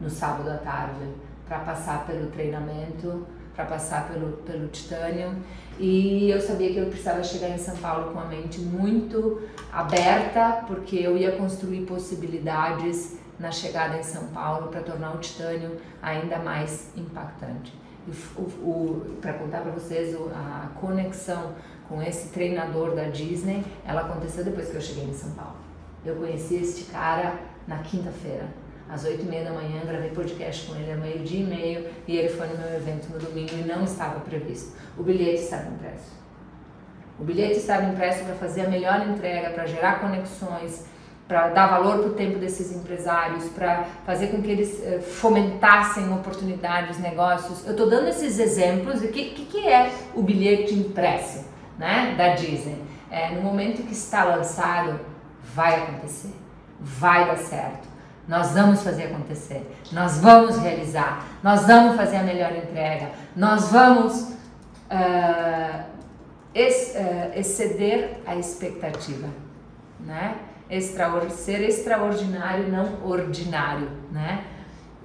no 0.00 0.08
sábado 0.08 0.48
à 0.48 0.58
tarde 0.58 1.08
para 1.46 1.58
passar 1.58 2.06
pelo 2.06 2.30
treinamento, 2.30 3.26
para 3.60 3.64
passar 3.66 4.08
pelo, 4.08 4.32
pelo 4.38 4.68
Titânio. 4.68 5.36
E 5.78 6.30
eu 6.30 6.40
sabia 6.40 6.70
que 6.72 6.78
eu 6.78 6.86
precisava 6.86 7.22
chegar 7.22 7.50
em 7.50 7.58
São 7.58 7.76
Paulo 7.76 8.12
com 8.12 8.20
a 8.20 8.24
mente 8.24 8.60
muito 8.60 9.42
aberta, 9.72 10.64
porque 10.66 10.96
eu 10.96 11.16
ia 11.16 11.32
construir 11.32 11.82
possibilidades 11.82 13.18
na 13.38 13.50
chegada 13.50 13.98
em 13.98 14.02
São 14.02 14.26
Paulo 14.28 14.68
para 14.68 14.82
tornar 14.82 15.14
o 15.14 15.18
Titânio 15.18 15.78
ainda 16.02 16.38
mais 16.38 16.90
impactante. 16.96 17.72
Para 19.20 19.34
contar 19.34 19.60
para 19.60 19.72
vocês 19.72 20.14
a 20.34 20.68
conexão 20.80 21.54
com 21.88 22.02
esse 22.02 22.28
treinador 22.28 22.94
da 22.94 23.04
Disney, 23.04 23.64
ela 23.86 24.02
aconteceu 24.02 24.44
depois 24.44 24.68
que 24.68 24.76
eu 24.76 24.80
cheguei 24.80 25.04
em 25.04 25.14
São 25.14 25.30
Paulo. 25.32 25.56
Eu 26.04 26.16
conheci 26.16 26.56
este 26.56 26.84
cara 26.90 27.38
na 27.66 27.78
quinta-feira, 27.78 28.48
às 28.90 29.04
oito 29.04 29.22
e 29.22 29.24
meia 29.24 29.44
da 29.44 29.52
manhã, 29.52 29.80
gravei 29.86 30.10
podcast 30.10 30.66
com 30.66 30.76
ele, 30.76 30.94
meio 30.94 31.20
dia 31.20 31.40
e 31.40 31.44
meio, 31.44 31.86
e 32.08 32.16
ele 32.16 32.28
foi 32.28 32.48
no 32.48 32.58
meu 32.58 32.74
evento 32.74 33.08
no 33.12 33.18
domingo 33.18 33.52
e 33.52 33.62
não 33.62 33.84
estava 33.84 34.18
previsto. 34.20 34.76
O 34.98 35.02
bilhete 35.02 35.42
estava 35.42 35.68
impresso. 35.68 36.20
O 37.18 37.24
bilhete 37.24 37.58
estava 37.58 37.84
impresso 37.84 38.24
para 38.24 38.34
fazer 38.34 38.62
a 38.62 38.68
melhor 38.68 39.06
entrega, 39.06 39.50
para 39.50 39.66
gerar 39.66 40.00
conexões, 40.00 40.86
para 41.28 41.48
dar 41.50 41.68
valor 41.68 41.98
para 41.98 42.08
o 42.08 42.14
tempo 42.14 42.38
desses 42.38 42.74
empresários, 42.74 43.44
para 43.50 43.84
fazer 44.04 44.28
com 44.28 44.42
que 44.42 44.50
eles 44.50 44.82
eh, 44.82 44.98
fomentassem 44.98 46.12
oportunidades, 46.12 46.98
negócios. 46.98 47.64
Eu 47.64 47.72
estou 47.72 47.88
dando 47.88 48.08
esses 48.08 48.40
exemplos. 48.40 49.00
O 49.00 49.08
que, 49.08 49.30
que, 49.30 49.44
que, 49.44 49.68
é 49.68 49.92
o 50.12 50.22
bilhete 50.22 50.74
impresso 50.74 51.44
né, 51.78 52.16
da 52.18 52.34
Disney? 52.34 52.82
É, 53.08 53.30
no 53.30 53.42
momento 53.42 53.86
que 53.86 53.92
está 53.92 54.24
lançado, 54.24 54.98
vai 55.54 55.82
acontecer, 55.82 56.34
vai 56.80 57.26
dar 57.26 57.38
certo. 57.38 57.89
Nós 58.28 58.52
vamos 58.52 58.82
fazer 58.82 59.04
acontecer, 59.04 59.66
nós 59.90 60.18
vamos 60.18 60.56
realizar, 60.58 61.26
nós 61.42 61.66
vamos 61.66 61.96
fazer 61.96 62.16
a 62.16 62.22
melhor 62.22 62.52
entrega, 62.52 63.10
nós 63.34 63.70
vamos 63.70 64.22
uh, 64.22 65.84
ex, 66.54 66.94
uh, 66.94 67.38
exceder 67.38 68.20
a 68.26 68.36
expectativa, 68.36 69.28
né? 69.98 70.36
extraor 70.70 71.28
ser 71.30 71.60
extraordinário, 71.62 72.68
não 72.68 73.04
ordinário, 73.04 73.88
né? 74.12 74.44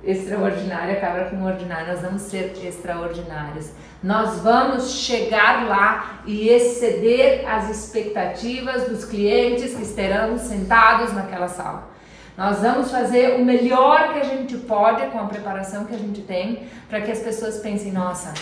Extraordinário 0.03 0.95
acaba 0.95 1.25
com 1.25 1.43
ordinário, 1.43 1.87
nós 1.87 2.01
vamos 2.01 2.21
ser 2.21 2.53
extraordinários. 2.63 3.71
Nós 4.03 4.39
vamos 4.41 4.91
chegar 4.91 5.67
lá 5.67 6.21
e 6.27 6.47
exceder 6.47 7.43
as 7.49 7.71
expectativas 7.71 8.87
dos 8.87 9.03
clientes 9.03 9.73
que 9.73 9.81
estarão 9.81 10.37
sentados 10.37 11.11
naquela 11.11 11.47
sala. 11.47 11.89
Nós 12.37 12.59
vamos 12.59 12.91
fazer 12.91 13.39
o 13.39 13.45
melhor 13.45 14.13
que 14.13 14.19
a 14.19 14.23
gente 14.23 14.57
pode 14.57 15.05
com 15.07 15.19
a 15.19 15.25
preparação 15.25 15.85
que 15.85 15.95
a 15.95 15.97
gente 15.97 16.21
tem 16.21 16.67
para 16.89 17.01
que 17.01 17.11
as 17.11 17.19
pessoas 17.19 17.57
pensem: 17.59 17.91
nossa, 17.91 18.33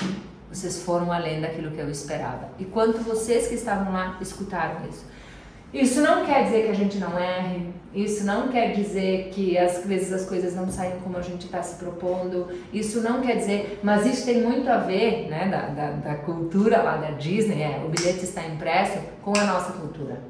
vocês 0.51 0.81
foram 0.81 1.11
além 1.11 1.41
daquilo 1.41 1.71
que 1.71 1.79
eu 1.79 1.89
esperava. 1.89 2.49
E 2.57 2.65
quanto 2.65 2.99
vocês 2.99 3.47
que 3.47 3.55
estavam 3.55 3.93
lá 3.93 4.17
escutaram 4.19 4.87
isso? 4.89 5.05
Isso 5.73 6.01
não 6.01 6.23
quer 6.23 6.43
dizer 6.43 6.65
que 6.65 6.69
a 6.69 6.75
gente 6.75 6.97
não 6.99 7.17
erre, 7.17 7.73
isso 7.95 8.23
não 8.23 8.49
quer 8.49 8.73
dizer 8.73 9.31
que 9.33 9.57
às 9.57 9.83
vezes 9.83 10.13
as 10.13 10.23
coisas 10.23 10.55
não 10.55 10.69
saem 10.69 10.99
como 11.03 11.17
a 11.17 11.21
gente 11.21 11.47
está 11.47 11.63
se 11.63 11.77
propondo, 11.77 12.47
isso 12.71 13.01
não 13.01 13.21
quer 13.21 13.37
dizer, 13.37 13.79
mas 13.81 14.05
isso 14.05 14.23
tem 14.23 14.43
muito 14.43 14.69
a 14.69 14.77
ver, 14.77 15.27
né, 15.29 15.47
da, 15.47 15.61
da, 15.69 15.91
da 15.93 16.15
cultura 16.15 16.83
lá 16.83 16.97
da 16.97 17.09
Disney, 17.11 17.63
é, 17.63 17.81
o 17.83 17.89
bilhete 17.89 18.23
está 18.23 18.45
impresso 18.45 18.99
com 19.23 19.33
a 19.35 19.43
nossa 19.45 19.73
cultura. 19.73 20.21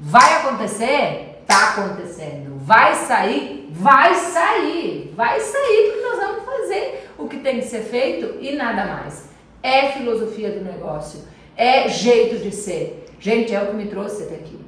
Vai 0.00 0.34
acontecer? 0.40 1.35
Tá 1.46 1.70
acontecendo. 1.70 2.58
Vai 2.58 2.94
sair? 2.94 3.68
Vai 3.72 4.14
sair. 4.14 5.12
Vai 5.16 5.40
sair 5.40 5.92
porque 5.92 6.08
nós 6.08 6.18
vamos 6.18 6.44
fazer 6.44 7.10
o 7.16 7.28
que 7.28 7.38
tem 7.38 7.60
que 7.60 7.66
ser 7.66 7.82
feito 7.82 8.38
e 8.40 8.56
nada 8.56 8.84
mais. 8.86 9.30
É 9.62 9.92
filosofia 9.92 10.50
do 10.50 10.64
negócio. 10.64 11.24
É 11.56 11.88
jeito 11.88 12.42
de 12.42 12.50
ser. 12.50 13.06
Gente, 13.18 13.54
é 13.54 13.62
o 13.62 13.66
que 13.66 13.74
me 13.74 13.86
trouxe 13.86 14.24
até 14.24 14.34
aqui. 14.34 14.60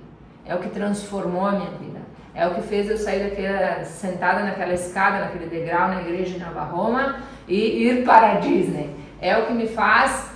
É 0.47 0.55
o 0.55 0.59
que 0.59 0.69
transformou 0.71 1.47
a 1.47 1.53
minha 1.53 1.71
vida. 1.73 2.01
É 2.35 2.47
o 2.47 2.55
que 2.55 2.63
fez 2.63 2.89
eu 2.89 2.97
sair 2.97 3.29
daquela, 3.29 3.85
sentada 3.85 4.45
naquela 4.45 4.73
escada, 4.73 5.25
naquele 5.25 5.47
degrau 5.47 5.89
na 5.89 6.01
igreja 6.03 6.35
de 6.35 6.39
Nova 6.39 6.63
Roma 6.63 7.17
e 7.49 7.89
ir 7.89 8.05
para 8.05 8.33
a 8.33 8.35
Disney. 8.37 8.91
É 9.21 9.37
o 9.37 9.47
que 9.47 9.53
me 9.53 9.67
faz 9.67 10.31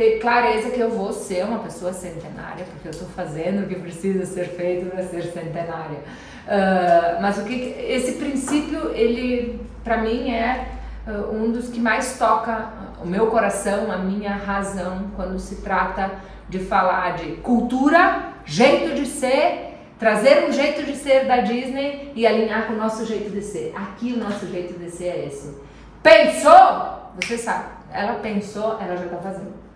ter 0.00 0.18
clareza 0.18 0.70
que 0.70 0.80
eu 0.80 0.88
vou 0.88 1.12
ser 1.12 1.44
uma 1.44 1.58
pessoa 1.58 1.92
centenária, 1.92 2.64
porque 2.64 2.88
eu 2.88 2.90
estou 2.90 3.06
fazendo 3.08 3.64
o 3.64 3.68
que 3.68 3.74
precisa 3.74 4.24
ser 4.24 4.46
feito 4.46 4.90
para 4.90 5.02
ser 5.02 5.24
centenária. 5.24 5.98
Uh, 6.46 7.20
mas 7.20 7.36
o 7.36 7.44
que 7.44 7.76
esse 7.86 8.12
princípio, 8.12 8.92
ele 8.94 9.60
para 9.84 9.98
mim 9.98 10.30
é 10.30 10.68
uh, 11.06 11.36
um 11.36 11.52
dos 11.52 11.68
que 11.68 11.78
mais 11.78 12.18
toca 12.18 12.70
o 13.02 13.06
meu 13.06 13.26
coração, 13.26 13.92
a 13.92 13.98
minha 13.98 14.32
razão 14.32 15.10
quando 15.14 15.38
se 15.38 15.56
trata 15.56 16.10
de 16.48 16.60
falar 16.60 17.16
de 17.16 17.32
cultura, 17.36 18.30
jeito 18.46 18.94
de 18.94 19.04
ser, 19.04 19.74
trazer 19.98 20.48
um 20.48 20.52
jeito 20.52 20.82
de 20.82 20.96
ser 20.96 21.26
da 21.26 21.42
Disney 21.42 22.10
e 22.16 22.26
alinhar 22.26 22.66
com 22.66 22.72
o 22.72 22.76
nosso 22.78 23.04
jeito 23.04 23.30
de 23.30 23.42
ser. 23.42 23.74
Aqui 23.76 24.14
o 24.14 24.16
nosso 24.16 24.46
jeito 24.46 24.78
de 24.78 24.90
ser 24.90 25.08
é 25.08 25.26
esse. 25.26 25.58
Pensou? 26.02 27.12
Você 27.20 27.36
sabe. 27.36 27.64
Ela 27.92 28.14
pensou, 28.14 28.78
ela 28.80 28.96
já 28.96 29.04
está 29.04 29.18
fazendo. 29.18 29.69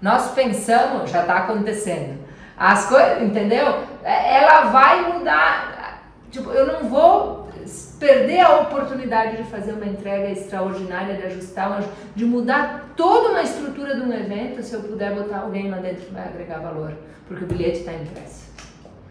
Nós 0.00 0.30
pensamos, 0.32 1.10
já 1.10 1.22
está 1.22 1.38
acontecendo. 1.38 2.18
As 2.56 2.86
coisas, 2.86 3.22
entendeu? 3.22 3.82
É, 4.02 4.38
ela 4.38 4.70
vai 4.70 5.12
mudar. 5.12 6.02
Tipo, 6.30 6.50
eu 6.50 6.66
não 6.66 6.88
vou 6.88 7.40
perder 7.98 8.40
a 8.40 8.60
oportunidade 8.60 9.36
de 9.36 9.44
fazer 9.44 9.72
uma 9.72 9.84
entrega 9.84 10.30
extraordinária, 10.30 11.16
de 11.16 11.24
ajustar, 11.24 11.82
de 12.16 12.24
mudar 12.24 12.92
toda 12.96 13.28
uma 13.28 13.42
estrutura 13.42 13.94
de 13.94 14.00
um 14.00 14.12
evento 14.12 14.62
se 14.62 14.74
eu 14.74 14.80
puder 14.82 15.14
botar 15.14 15.40
alguém 15.40 15.70
lá 15.70 15.76
dentro 15.76 16.06
que 16.06 16.12
vai 16.12 16.24
agregar 16.24 16.58
valor. 16.58 16.94
Porque 17.28 17.44
o 17.44 17.46
bilhete 17.46 17.80
está 17.80 17.92
impresso. 17.92 18.50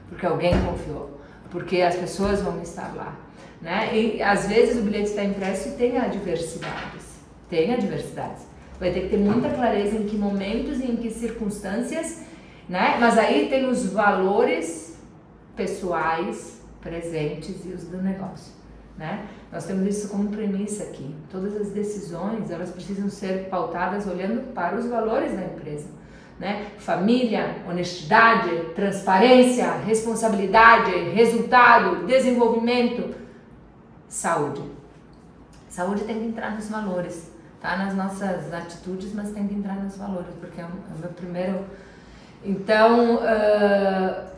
Porque 0.10 0.26
alguém 0.26 0.54
confiou. 0.66 1.22
Porque 1.52 1.82
as 1.82 1.96
pessoas 1.96 2.42
vão 2.42 2.62
estar 2.62 2.92
lá. 2.96 3.16
Né? 3.62 3.96
E 3.96 4.22
às 4.22 4.48
vezes 4.48 4.78
o 4.78 4.82
bilhete 4.82 5.10
está 5.10 5.24
impresso 5.24 5.70
e 5.70 5.72
tem 5.74 5.98
adversidades. 5.98 7.20
Tem 7.50 7.74
adversidades. 7.74 8.49
Vai 8.80 8.92
ter 8.92 9.02
que 9.02 9.10
ter 9.10 9.18
muita 9.18 9.50
clareza 9.50 9.98
em 9.98 10.06
que 10.06 10.16
momentos 10.16 10.80
e 10.80 10.90
em 10.90 10.96
que 10.96 11.12
circunstâncias, 11.12 12.24
né? 12.68 12.98
Mas 13.00 13.18
aí 13.18 13.50
tem 13.50 13.68
os 13.68 13.86
valores 13.88 14.98
pessoais 15.56 16.62
presentes 16.80 17.66
e 17.66 17.70
os 17.70 17.84
do 17.84 18.02
negócio, 18.02 18.54
né? 18.98 19.28
Nós 19.52 19.66
temos 19.66 19.86
isso 19.88 20.10
como 20.10 20.30
premissa 20.30 20.84
aqui. 20.84 21.14
Todas 21.30 21.60
as 21.60 21.72
decisões, 21.72 22.50
elas 22.52 22.70
precisam 22.70 23.10
ser 23.10 23.50
pautadas 23.50 24.08
olhando 24.08 24.54
para 24.54 24.78
os 24.78 24.86
valores 24.86 25.34
da 25.34 25.44
empresa. 25.44 25.90
Né? 26.40 26.68
Família, 26.78 27.58
honestidade, 27.68 28.50
transparência, 28.74 29.72
responsabilidade, 29.80 30.92
resultado, 31.10 32.06
desenvolvimento, 32.06 33.14
saúde. 34.08 34.62
Saúde 35.68 36.06
tem 36.06 36.18
que 36.18 36.26
entrar 36.28 36.52
nos 36.56 36.70
valores 36.70 37.29
tá 37.62 37.78
nas 37.78 37.94
nossas 37.94 38.54
atitudes, 38.54 39.14
mas 39.14 39.32
tem 39.32 39.48
que 39.48 39.56
entrar 39.56 39.76
nos 39.76 39.98
valores, 39.98 40.34
porque 40.40 40.62
é 40.62 40.64
o, 40.64 40.68
é 40.68 40.96
o 40.96 41.00
meu 41.00 41.10
primeiro. 41.10 41.66
Então, 42.44 43.16
uh, 43.16 44.30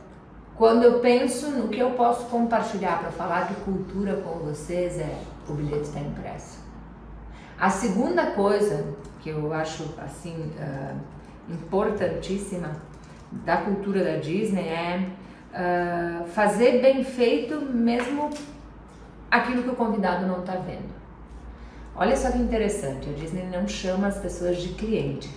quando 0.55 0.83
eu 0.83 0.99
penso 0.99 1.49
no 1.51 1.67
que 1.69 1.79
eu 1.79 1.91
posso 1.91 2.25
compartilhar 2.25 2.99
para 2.99 3.11
falar 3.11 3.47
de 3.47 3.55
cultura 3.61 4.17
com 4.17 4.39
vocês, 4.39 4.99
é 4.99 5.21
o 5.47 5.53
bilhete 5.53 5.83
está 5.83 5.99
impresso. 5.99 6.59
A 7.59 7.69
segunda 7.69 8.27
coisa 8.27 8.95
que 9.19 9.29
eu 9.29 9.53
acho 9.53 9.93
assim 9.99 10.35
uh, 10.35 10.97
importantíssima 11.47 12.71
da 13.31 13.57
cultura 13.57 14.03
da 14.03 14.17
Disney 14.17 14.67
é 14.67 15.07
uh, 15.53 16.27
fazer 16.27 16.81
bem 16.81 17.03
feito 17.03 17.61
mesmo 17.61 18.29
aquilo 19.29 19.63
que 19.63 19.69
o 19.69 19.75
convidado 19.75 20.25
não 20.25 20.39
está 20.39 20.55
vendo. 20.55 20.90
Olha 21.95 22.15
só 22.15 22.31
que 22.31 22.37
interessante, 22.37 23.09
a 23.09 23.13
Disney 23.13 23.47
não 23.51 23.67
chama 23.67 24.07
as 24.07 24.17
pessoas 24.17 24.57
de 24.57 24.69
cliente, 24.69 25.29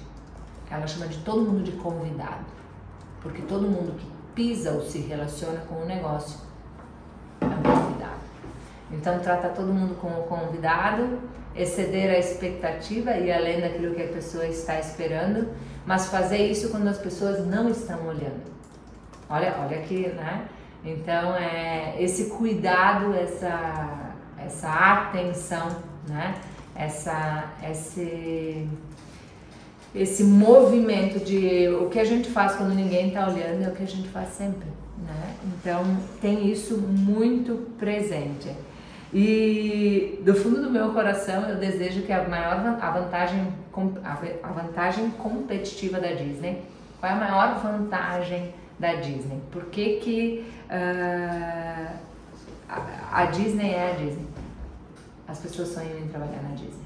ela 0.71 0.87
chama 0.87 1.09
de 1.09 1.19
todo 1.19 1.43
mundo 1.43 1.65
de 1.65 1.73
convidado, 1.73 2.45
porque 3.21 3.43
todo 3.43 3.63
mundo 3.63 3.97
que 3.99 4.07
pisa 4.35 4.73
ou 4.73 4.83
se 4.83 4.99
relaciona 4.99 5.61
com 5.63 5.83
o 5.83 5.85
negócio 5.85 6.39
é 7.41 7.47
um 7.47 7.63
convidado. 7.63 8.21
Então 8.93 9.19
trata 9.19 9.49
todo 9.49 9.73
mundo 9.73 9.97
como 9.97 10.23
convidado, 10.23 11.19
exceder 11.57 12.11
a 12.11 12.19
expectativa 12.19 13.17
e 13.17 13.33
além 13.33 13.61
daquilo 13.61 13.95
que 13.95 14.03
a 14.03 14.09
pessoa 14.09 14.47
está 14.47 14.79
esperando, 14.79 15.49
mas 15.85 16.07
fazer 16.07 16.39
isso 16.39 16.71
quando 16.71 16.87
as 16.89 16.99
pessoas 16.99 17.45
não 17.47 17.69
estão 17.69 18.07
olhando. 18.07 18.55
Olha, 19.29 19.57
olha 19.59 19.79
aqui, 19.79 20.07
né? 20.09 20.49
Então 20.85 21.35
é 21.35 21.97
esse 22.01 22.31
cuidado, 22.31 23.13
essa 23.15 24.13
essa 24.39 24.69
atenção 24.69 25.94
né? 26.09 26.35
Essa, 26.75 27.53
esse, 27.71 28.67
esse 29.95 30.25
movimento 30.25 31.25
de 31.25 31.69
o 31.69 31.89
que 31.89 31.99
a 31.99 32.05
gente 32.05 32.29
faz 32.31 32.57
quando 32.57 32.75
ninguém 32.75 33.09
está 33.09 33.29
olhando 33.29 33.65
é 33.65 33.69
o 33.69 33.73
que 33.73 33.83
a 33.83 33.87
gente 33.87 34.09
faz 34.09 34.31
sempre, 34.31 34.69
né? 34.99 35.35
Então 35.45 35.85
tem 36.21 36.51
isso 36.51 36.79
muito 36.79 37.71
presente. 37.79 38.51
E 39.13 40.21
do 40.25 40.35
fundo 40.35 40.61
do 40.61 40.71
meu 40.71 40.91
coração 40.91 41.49
eu 41.49 41.57
desejo 41.57 42.03
que 42.03 42.13
a 42.13 42.29
maior 42.29 42.79
a 42.81 42.91
vantagem 42.91 43.53
a 44.43 44.53
vantagem 44.53 45.11
competitiva 45.11 46.01
da 46.01 46.13
Disney, 46.13 46.63
qual 47.01 47.13
é 47.13 47.15
a 47.15 47.19
maior 47.19 47.61
vantagem 47.61 48.53
da 48.79 48.95
Disney? 48.95 49.41
Por 49.51 49.67
que 49.67 49.97
que 49.97 50.45
uh, 50.71 51.97
a, 53.13 53.25
Disney 53.27 53.73
é 53.73 53.91
a 53.91 53.95
Disney? 53.95 54.27
As 55.35 55.41
pessoas 55.41 55.69
sonham 55.69 55.99
em 55.99 56.07
trabalhar 56.07 56.43
na 56.43 56.55
Disney. 56.55 56.85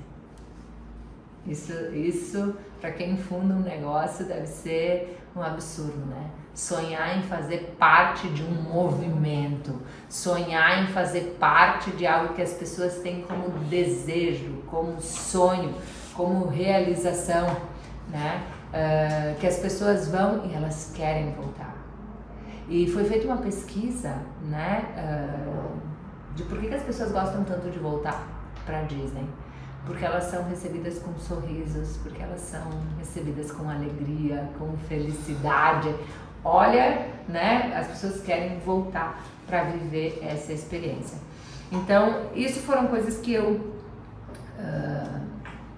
Isso, 1.47 1.73
isso 1.95 2.57
para 2.81 2.91
quem 2.93 3.17
funda 3.17 3.55
um 3.55 3.61
negócio 3.61 4.25
deve 4.25 4.47
ser 4.47 5.21
um 5.37 5.43
absurdo, 5.43 6.07
né? 6.07 6.31
Sonhar 6.55 7.19
em 7.19 7.23
fazer 7.23 7.77
parte 7.79 8.27
de 8.29 8.43
um 8.43 8.51
movimento, 8.51 9.81
sonhar 10.09 10.83
em 10.83 10.87
fazer 10.89 11.37
parte 11.39 11.91
de 11.93 12.07
algo 12.07 12.35
que 12.35 12.43
as 12.43 12.55
pessoas 12.55 12.99
têm 12.99 13.23
como 13.23 13.51
desejo, 13.67 14.63
como 14.67 15.01
sonho, 15.01 15.75
como 16.15 16.47
realização, 16.47 17.47
né? 18.09 18.43
Uh, 18.69 19.39
que 19.39 19.47
as 19.47 19.59
pessoas 19.59 20.09
vão 20.09 20.47
e 20.47 20.55
elas 20.55 20.93
querem 20.95 21.33
voltar. 21.33 21.77
E 22.69 22.91
foi 22.91 23.05
feita 23.05 23.27
uma 23.27 23.39
pesquisa, 23.39 24.17
né? 24.43 24.85
Uh, 24.97 26.35
de 26.35 26.43
por 26.45 26.59
que, 26.59 26.69
que 26.69 26.75
as 26.75 26.83
pessoas 26.83 27.13
gostam 27.13 27.45
tanto 27.45 27.71
de 27.71 27.79
voltar 27.79 28.38
para 28.69 28.83
Disney. 28.83 29.27
Porque 29.87 30.05
elas 30.05 30.25
são 30.25 30.47
recebidas 30.49 30.99
com 30.99 31.19
sorrisos, 31.19 31.97
porque 32.03 32.23
elas 32.23 32.43
são 32.43 32.63
recebidas 32.99 33.51
com 33.51 33.71
alegria, 33.71 34.51
com 34.59 34.77
felicidade. 34.87 35.95
Olha, 36.45 37.09
né? 37.27 37.73
As 37.75 37.87
pessoas 37.87 38.21
querem 38.21 38.59
voltar 38.59 39.25
para 39.47 39.65
viver 39.65 40.21
essa 40.23 40.53
experiência. 40.53 41.17
Então, 41.73 42.27
isso 42.35 42.61
foram 42.61 42.89
coisas 42.89 43.19
que 43.19 43.33
eu 43.33 43.53
uh, 44.59 45.21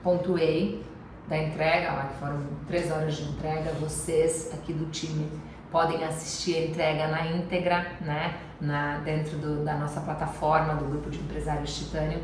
pontuei 0.03 0.85
da 1.29 1.39
entrega, 1.39 1.93
lá 1.93 2.07
que 2.13 2.19
foram 2.19 2.41
três 2.67 2.91
horas 2.91 3.15
de 3.15 3.31
entrega. 3.31 3.71
Vocês 3.81 4.51
aqui 4.53 4.73
do 4.73 4.91
time 4.91 5.31
podem 5.71 6.03
assistir 6.03 6.57
a 6.57 6.67
entrega 6.67 7.07
na 7.07 7.27
íntegra, 7.29 7.87
né? 8.01 8.35
Na, 8.61 8.99
dentro 8.99 9.39
do, 9.39 9.65
da 9.65 9.77
nossa 9.77 10.01
plataforma 10.01 10.75
do 10.75 10.85
grupo 10.85 11.09
de 11.11 11.19
empresários 11.21 11.79
Titânio. 11.79 12.21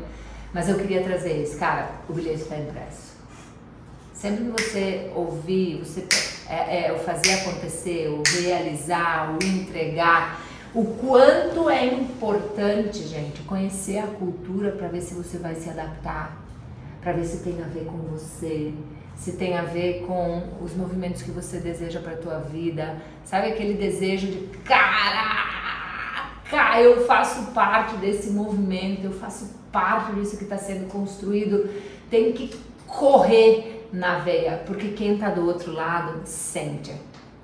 Mas 0.57 0.67
eu 0.67 0.75
queria 0.75 1.03
trazer 1.03 1.43
isso, 1.43 1.55
cara, 1.59 1.87
o 2.09 2.13
bilhete 2.13 2.41
está 2.41 2.57
impresso. 2.57 3.15
Sempre 4.11 4.45
que 4.45 4.63
você 4.63 5.11
ouvir, 5.13 5.77
você 5.77 6.03
é, 6.49 6.87
é, 6.87 6.93
o 6.93 6.97
fazer 6.97 7.31
acontecer, 7.35 8.07
o 8.09 8.23
realizar, 8.41 9.35
o 9.35 9.45
entregar, 9.45 10.41
o 10.73 10.83
quanto 10.83 11.69
é 11.69 11.85
importante, 11.85 13.03
gente, 13.03 13.43
conhecer 13.43 13.99
a 13.99 14.07
cultura 14.07 14.71
para 14.71 14.87
ver 14.87 15.01
se 15.01 15.13
você 15.13 15.37
vai 15.37 15.53
se 15.53 15.69
adaptar, 15.69 16.35
para 17.01 17.11
ver 17.11 17.25
se 17.25 17.43
tem 17.43 17.61
a 17.63 17.67
ver 17.67 17.85
com 17.85 17.97
você, 18.09 18.73
se 19.15 19.33
tem 19.33 19.55
a 19.55 19.61
ver 19.61 20.07
com 20.07 20.41
os 20.59 20.75
movimentos 20.75 21.21
que 21.21 21.29
você 21.29 21.59
deseja 21.59 21.99
para 21.99 22.17
tua 22.17 22.39
vida. 22.39 22.97
Sabe 23.23 23.49
aquele 23.49 23.75
desejo 23.75 24.25
de 24.25 24.47
caraca, 26.49 26.81
eu 26.81 27.05
faço 27.05 27.51
parte 27.51 27.95
desse 27.97 28.29
movimento, 28.31 29.05
eu 29.05 29.11
faço 29.11 29.55
parte 29.71 30.13
disso 30.13 30.37
que 30.37 30.43
está 30.43 30.57
sendo 30.57 30.87
construído. 30.87 31.69
Tem 32.09 32.31
que 32.31 32.55
correr 32.85 33.87
na 33.91 34.19
veia, 34.19 34.63
porque 34.65 34.89
quem 34.89 35.13
está 35.13 35.29
do 35.29 35.45
outro 35.45 35.71
lado 35.71 36.21
sente. 36.25 36.93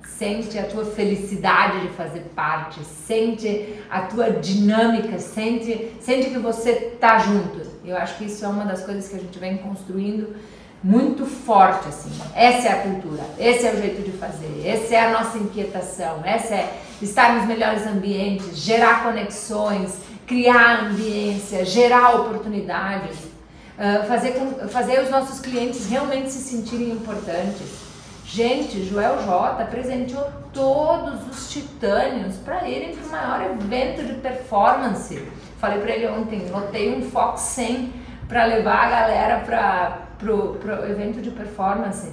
sente 0.05 0.57
a 0.59 0.63
tua 0.63 0.85
felicidade 0.85 1.81
de 1.81 1.87
fazer 1.89 2.21
parte, 2.35 2.79
sente 2.83 3.75
a 3.89 4.01
tua 4.01 4.29
dinâmica, 4.29 5.17
sente, 5.19 5.91
sente 5.99 6.29
que 6.29 6.37
você 6.37 6.95
tá 6.99 7.17
junto. 7.17 7.61
Eu 7.83 7.97
acho 7.97 8.17
que 8.17 8.25
isso 8.25 8.45
é 8.45 8.47
uma 8.47 8.63
das 8.63 8.85
coisas 8.85 9.09
que 9.09 9.15
a 9.15 9.19
gente 9.19 9.37
vem 9.39 9.57
construindo 9.57 10.35
muito 10.83 11.25
forte 11.25 11.87
assim. 11.87 12.11
Essa 12.35 12.67
é 12.67 12.71
a 12.73 12.81
cultura, 12.81 13.23
esse 13.39 13.65
é 13.65 13.71
o 13.71 13.77
jeito 13.77 14.01
de 14.01 14.11
fazer, 14.17 14.63
essa 14.65 14.95
é 14.95 15.05
a 15.05 15.11
nossa 15.11 15.37
inquietação, 15.37 16.21
essa 16.25 16.53
é 16.53 16.81
estar 17.01 17.35
nos 17.35 17.47
melhores 17.47 17.87
ambientes, 17.87 18.57
gerar 18.57 19.03
conexões, 19.03 19.93
criar 20.27 20.85
ambiência, 20.85 21.63
gerar 21.63 22.15
oportunidades, 22.15 23.17
uh, 23.17 24.05
fazer, 24.07 24.33
fazer 24.69 25.01
os 25.01 25.09
nossos 25.09 25.39
clientes 25.39 25.87
realmente 25.87 26.29
se 26.29 26.39
sentirem 26.39 26.89
importantes. 26.89 27.83
Gente, 28.25 28.83
Joel 28.85 29.21
J 29.23 29.65
presenteou 29.65 30.25
todos 30.51 31.27
os 31.29 31.51
titânios 31.51 32.35
para 32.37 32.67
irem 32.67 32.95
para 32.95 33.05
o 33.05 33.11
maior 33.11 33.51
evento 33.51 34.03
de 34.03 34.13
performance. 34.15 35.27
Falei 35.59 35.79
para 35.79 35.91
ele 35.91 36.07
ontem, 36.07 36.47
lotei 36.49 36.95
um 36.95 37.09
Fox 37.09 37.41
100 37.41 37.93
para 38.27 38.45
levar 38.45 38.87
a 38.87 38.89
galera 38.89 39.39
para 39.45 40.02
pro, 40.23 40.55
pro 40.55 40.89
evento 40.89 41.21
de 41.21 41.29
performance. 41.31 42.09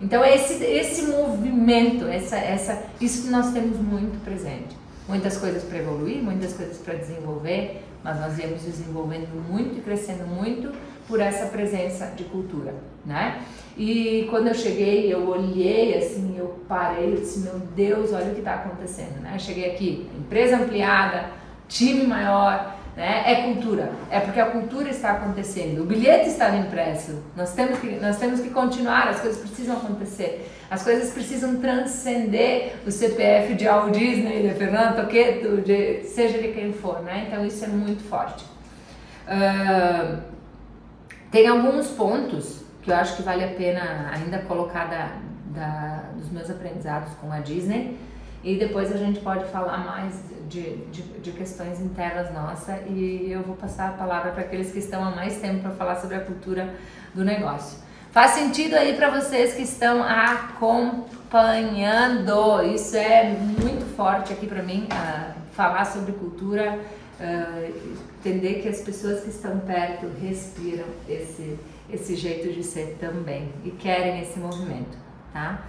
Então 0.00 0.24
esse 0.24 0.64
esse 0.64 1.02
movimento, 1.02 2.06
essa 2.06 2.36
essa 2.36 2.82
isso 3.00 3.24
que 3.24 3.28
nós 3.28 3.52
temos 3.52 3.76
muito 3.76 4.22
presente. 4.24 4.74
Muitas 5.06 5.36
coisas 5.36 5.62
para 5.64 5.78
evoluir, 5.78 6.22
muitas 6.22 6.54
coisas 6.54 6.78
para 6.78 6.94
desenvolver, 6.94 7.82
mas 8.02 8.18
nós 8.20 8.34
viemos 8.34 8.62
desenvolvendo 8.62 9.28
muito 9.50 9.78
e 9.78 9.82
crescendo 9.82 10.26
muito 10.26 10.72
por 11.06 11.20
essa 11.20 11.46
presença 11.46 12.06
de 12.16 12.24
cultura, 12.24 12.72
né? 13.04 13.42
E 13.76 14.26
quando 14.30 14.46
eu 14.46 14.54
cheguei, 14.54 15.12
eu 15.12 15.28
olhei 15.28 15.98
assim, 15.98 16.36
eu 16.38 16.60
parei, 16.68 17.12
eu 17.12 17.16
disse, 17.16 17.40
meu 17.40 17.58
Deus, 17.74 18.12
olha 18.12 18.26
o 18.26 18.34
que 18.34 18.38
está 18.38 18.54
acontecendo, 18.54 19.20
né? 19.20 19.32
Eu 19.34 19.40
cheguei 19.40 19.72
aqui, 19.72 20.08
empresa 20.16 20.56
ampliada, 20.56 21.30
time 21.66 22.06
maior, 22.06 22.76
né? 22.96 23.22
É 23.26 23.42
cultura, 23.42 23.92
é 24.10 24.20
porque 24.20 24.40
a 24.40 24.46
cultura 24.46 24.88
está 24.88 25.12
acontecendo, 25.12 25.82
o 25.82 25.84
bilhete 25.86 26.28
estava 26.28 26.56
impresso, 26.56 27.22
nós 27.36 27.52
temos, 27.54 27.78
que, 27.78 27.96
nós 27.96 28.18
temos 28.18 28.40
que 28.40 28.50
continuar, 28.50 29.08
as 29.08 29.20
coisas 29.20 29.40
precisam 29.40 29.76
acontecer, 29.76 30.50
as 30.70 30.82
coisas 30.82 31.10
precisam 31.12 31.56
transcender 31.56 32.74
o 32.86 32.90
CPF 32.90 33.54
de 33.54 33.66
Walt 33.66 33.92
Disney, 33.92 34.42
de 34.48 34.54
Fernando 34.54 34.96
Toqueto, 34.96 35.58
de, 35.58 36.04
seja 36.04 36.38
de 36.38 36.48
quem 36.48 36.72
for, 36.72 37.00
né? 37.02 37.26
então 37.28 37.44
isso 37.44 37.64
é 37.64 37.68
muito 37.68 38.02
forte. 38.02 38.44
Uh, 39.26 40.20
tem 41.30 41.46
alguns 41.46 41.88
pontos 41.88 42.64
que 42.82 42.90
eu 42.90 42.96
acho 42.96 43.16
que 43.16 43.22
vale 43.22 43.44
a 43.44 43.48
pena 43.48 44.10
ainda 44.12 44.38
colocar 44.40 44.86
da, 44.86 45.16
da, 45.54 46.04
dos 46.16 46.30
meus 46.30 46.50
aprendizados 46.50 47.12
com 47.20 47.30
a 47.30 47.38
Disney, 47.38 47.96
e 48.42 48.56
depois 48.56 48.92
a 48.92 48.96
gente 48.96 49.20
pode 49.20 49.44
falar 49.46 49.78
mais 49.78 50.14
de, 50.48 50.76
de, 50.86 51.02
de 51.02 51.32
questões 51.32 51.80
internas 51.80 52.32
nossa 52.32 52.78
e 52.88 53.30
eu 53.30 53.42
vou 53.42 53.54
passar 53.54 53.90
a 53.90 53.92
palavra 53.92 54.32
para 54.32 54.42
aqueles 54.42 54.72
que 54.72 54.78
estão 54.78 55.04
há 55.04 55.10
mais 55.10 55.36
tempo 55.36 55.60
para 55.60 55.70
falar 55.70 55.96
sobre 55.96 56.16
a 56.16 56.20
cultura 56.20 56.74
do 57.14 57.24
negócio. 57.24 57.78
Faz 58.10 58.32
sentido 58.32 58.74
aí 58.74 58.96
para 58.96 59.10
vocês 59.10 59.54
que 59.54 59.62
estão 59.62 60.02
acompanhando? 60.02 62.64
Isso 62.64 62.96
é 62.96 63.30
muito 63.30 63.84
forte 63.94 64.32
aqui 64.32 64.48
para 64.48 64.64
mim, 64.64 64.88
uh, 64.90 65.32
falar 65.52 65.84
sobre 65.84 66.10
cultura, 66.12 66.76
uh, 67.20 67.72
entender 68.18 68.62
que 68.62 68.68
as 68.68 68.80
pessoas 68.80 69.22
que 69.22 69.30
estão 69.30 69.60
perto 69.60 70.10
respiram 70.20 70.86
esse, 71.08 71.56
esse 71.88 72.16
jeito 72.16 72.52
de 72.52 72.64
ser 72.64 72.96
também 72.98 73.52
e 73.64 73.70
querem 73.70 74.22
esse 74.22 74.40
movimento, 74.40 74.98
tá? 75.32 75.62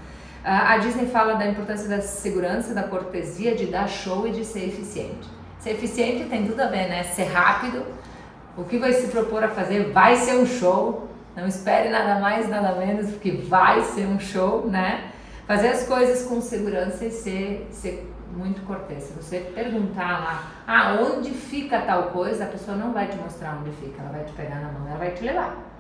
A 0.44 0.78
Disney 0.78 1.06
fala 1.06 1.36
da 1.36 1.46
importância 1.46 1.88
da 1.88 2.02
segurança, 2.02 2.74
da 2.74 2.82
cortesia, 2.84 3.56
de 3.56 3.68
dar 3.68 3.88
show 3.88 4.28
e 4.28 4.32
de 4.32 4.44
ser 4.44 4.68
eficiente. 4.70 5.30
Ser 5.60 5.72
eficiente 5.72 6.28
tem 6.30 6.48
tudo 6.48 6.60
a 6.62 6.66
ver, 6.66 6.90
né? 6.90 7.04
Ser 7.04 7.26
rápido. 7.26 7.86
O 8.58 8.64
que 8.64 8.80
vai 8.80 8.92
se 8.94 9.08
propor 9.08 9.44
a 9.44 9.50
fazer 9.50 9.92
vai 9.92 10.16
ser 10.16 10.38
um 10.38 10.46
show. 10.46 11.08
Não 11.36 11.48
espere 11.48 11.90
nada 11.90 12.20
mais, 12.20 12.50
nada 12.50 12.74
menos, 12.74 13.12
porque 13.12 13.32
vai 13.32 13.84
ser 13.84 14.08
um 14.08 14.20
show, 14.20 14.68
né? 14.68 15.12
Fazer 15.46 15.68
as 15.68 15.84
coisas 15.86 16.28
com 16.28 16.42
segurança 16.42 17.06
e 17.06 17.12
ser, 17.12 17.68
ser 17.72 18.12
muito 18.36 18.62
cortês. 18.66 19.04
Se 19.04 19.14
você 19.14 19.40
perguntar 19.54 20.20
lá, 20.20 20.52
ah, 20.66 20.98
onde 21.02 21.30
fica 21.30 21.82
tal 21.82 22.06
coisa, 22.06 22.46
a 22.46 22.48
pessoa 22.48 22.76
não 22.76 22.92
vai 22.92 23.08
te 23.08 23.18
mostrar 23.18 23.60
onde 23.62 23.72
fica, 23.78 24.02
ela 24.02 24.12
vai 24.12 24.24
te 24.24 24.32
pegar 24.32 24.56
na 24.56 24.72
mão, 24.72 24.88
ela 24.88 24.98
vai 24.98 25.12
te 25.12 25.24
levar 25.24 25.71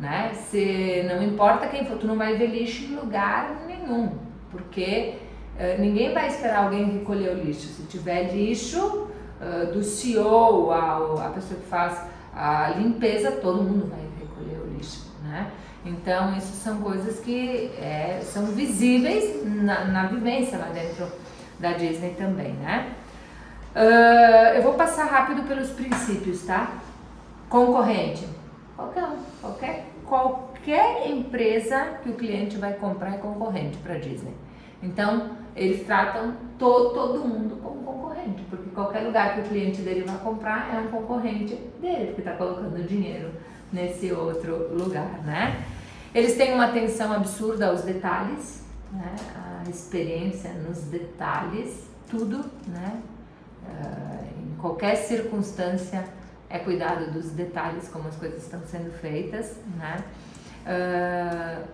né? 0.00 0.32
Se 0.34 1.04
não 1.06 1.22
importa 1.22 1.68
quem 1.68 1.84
for, 1.84 1.98
tu 1.98 2.06
não 2.06 2.16
vai 2.16 2.34
ver 2.36 2.46
lixo 2.46 2.84
em 2.84 2.96
lugar 2.96 3.64
nenhum, 3.66 4.16
porque 4.50 5.16
uh, 5.56 5.80
ninguém 5.80 6.14
vai 6.14 6.28
esperar 6.28 6.64
alguém 6.64 6.90
recolher 6.90 7.36
o 7.36 7.44
lixo. 7.44 7.68
Se 7.68 7.82
tiver 7.82 8.34
lixo 8.34 9.08
uh, 9.40 9.70
do 9.72 9.84
CEO, 9.84 10.72
a, 10.72 11.26
a 11.26 11.28
pessoa 11.28 11.60
que 11.60 11.66
faz 11.66 12.00
a 12.34 12.70
limpeza, 12.70 13.32
todo 13.32 13.62
mundo 13.62 13.90
vai 13.90 14.00
recolher 14.18 14.58
o 14.64 14.74
lixo, 14.74 15.06
né? 15.22 15.50
Então, 15.84 16.36
isso 16.36 16.54
são 16.56 16.80
coisas 16.80 17.20
que 17.20 17.70
é, 17.78 18.20
são 18.22 18.46
visíveis 18.46 19.44
na, 19.44 19.86
na, 19.86 20.06
vivência 20.06 20.58
lá 20.58 20.66
dentro 20.66 21.06
da 21.58 21.72
Disney 21.72 22.14
também, 22.18 22.52
né? 22.52 22.92
Uh, 23.74 24.56
eu 24.56 24.62
vou 24.62 24.74
passar 24.74 25.04
rápido 25.04 25.42
pelos 25.46 25.70
princípios, 25.70 26.42
tá? 26.42 26.72
Concorrente. 27.48 28.39
Qualquer 28.80 29.08
qualquer 29.40 29.86
qualquer 30.06 31.10
empresa 31.10 31.98
que 32.02 32.10
o 32.10 32.14
cliente 32.14 32.56
vai 32.56 32.74
comprar 32.74 33.14
é 33.14 33.18
concorrente 33.18 33.76
para 33.78 33.94
a 33.94 33.98
Disney. 33.98 34.34
Então, 34.82 35.30
eles 35.54 35.84
tratam 35.86 36.34
to, 36.58 36.90
todo 36.90 37.20
mundo 37.20 37.56
como 37.62 37.82
concorrente, 37.82 38.42
porque 38.48 38.70
qualquer 38.70 39.00
lugar 39.00 39.34
que 39.34 39.40
o 39.40 39.44
cliente 39.44 39.82
dele 39.82 40.04
vai 40.04 40.18
comprar 40.18 40.74
é 40.74 40.78
um 40.78 40.88
concorrente 40.88 41.54
dele, 41.80 42.06
porque 42.06 42.22
está 42.22 42.32
colocando 42.32 42.82
dinheiro 42.86 43.30
nesse 43.72 44.10
outro 44.12 44.74
lugar, 44.74 45.22
né? 45.24 45.62
Eles 46.14 46.36
têm 46.36 46.54
uma 46.54 46.66
atenção 46.66 47.12
absurda 47.12 47.68
aos 47.68 47.82
detalhes, 47.82 48.64
né? 48.90 49.14
a 49.64 49.68
experiência 49.68 50.50
nos 50.54 50.78
detalhes, 50.84 51.88
tudo, 52.08 52.44
né? 52.66 53.00
Uh, 53.62 54.42
em 54.42 54.56
qualquer 54.56 54.96
circunstância 54.96 56.04
é 56.50 56.58
cuidado 56.58 57.12
dos 57.12 57.30
detalhes, 57.30 57.88
como 57.88 58.08
as 58.08 58.16
coisas 58.16 58.42
estão 58.42 58.60
sendo 58.66 58.90
feitas, 58.90 59.56
né? 59.76 60.04
Uh, 60.66 61.64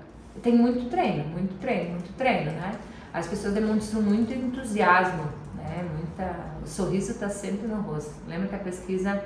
tem 0.43 0.55
muito 0.55 0.91
treino, 0.91 1.27
muito 1.31 1.59
treino, 1.59 1.93
muito 1.93 2.13
treino, 2.13 2.53
né? 2.53 2.73
As 3.13 3.27
pessoas 3.27 3.55
demonstram 3.55 4.03
muito 4.03 4.35
entusiasmo, 4.35 5.25
né? 5.57 5.89
Muita, 5.95 6.37
o 6.63 6.69
sorriso 6.69 7.13
está 7.13 7.31
sempre 7.31 7.67
no 7.67 7.81
rosto. 7.81 8.15
Lembra 8.29 8.49
que 8.49 8.55
a 8.55 8.59
pesquisa 8.59 9.25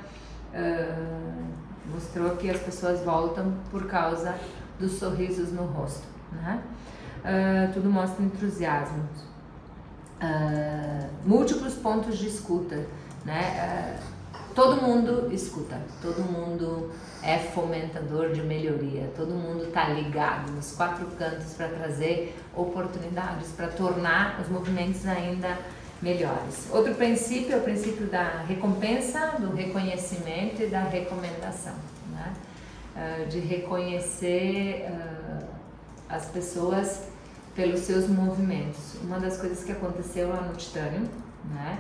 uh, 0.55 1.93
mostrou 1.93 2.37
que 2.37 2.49
as 2.49 2.61
pessoas 2.61 3.01
voltam 3.01 3.53
por 3.73 3.89
causa 3.89 4.39
dos 4.79 4.93
sorrisos 4.93 5.53
no 5.53 5.65
rosto, 5.65 6.07
né? 6.33 6.63
Uh, 7.25 7.73
tudo 7.75 7.91
mostra 7.91 8.25
entusiasmo. 8.25 9.05
múltiplos 11.27 11.75
pontos 11.75 12.17
de 12.17 12.29
escuta, 12.29 12.87
né? 13.25 13.99
Todo 14.55 14.81
mundo 14.81 15.33
escuta, 15.33 15.81
todo 16.03 16.23
mundo 16.23 16.91
é 17.23 17.39
fomentador 17.39 18.33
de 18.33 18.43
melhoria, 18.43 19.11
todo 19.17 19.33
mundo 19.33 19.65
está 19.65 19.89
ligado 19.89 20.51
nos 20.53 20.73
quatro 20.73 21.07
cantos 21.19 21.53
para 21.55 21.69
trazer 21.69 22.37
oportunidades, 22.55 23.49
para 23.53 23.69
tornar 23.69 24.41
os 24.41 24.49
movimentos 24.49 25.07
ainda 25.07 25.59
melhores. 26.01 26.69
Outro 26.73 26.95
princípio 26.95 27.55
é 27.55 27.59
o 27.59 27.63
princípio 27.63 28.07
da 28.07 28.43
recompensa, 28.49 29.37
do 29.39 29.55
reconhecimento 29.55 30.63
e 30.63 30.67
da 30.67 30.83
recomendação, 30.85 31.75
né? 32.11 32.33
Uh, 32.97 33.29
de 33.29 33.39
reconhecer 33.39 34.87
uh, 34.91 35.45
as 36.09 36.27
pessoas 36.27 37.09
pelos 37.55 37.81
seus 37.81 38.09
movimentos. 38.09 38.95
Uma 39.03 39.21
das 39.21 39.37
coisas 39.37 39.63
que 39.63 39.73
aconteceu 39.73 40.29
lá 40.31 40.41
no 40.41 40.55
Titânio, 40.55 41.09
né? 41.53 41.79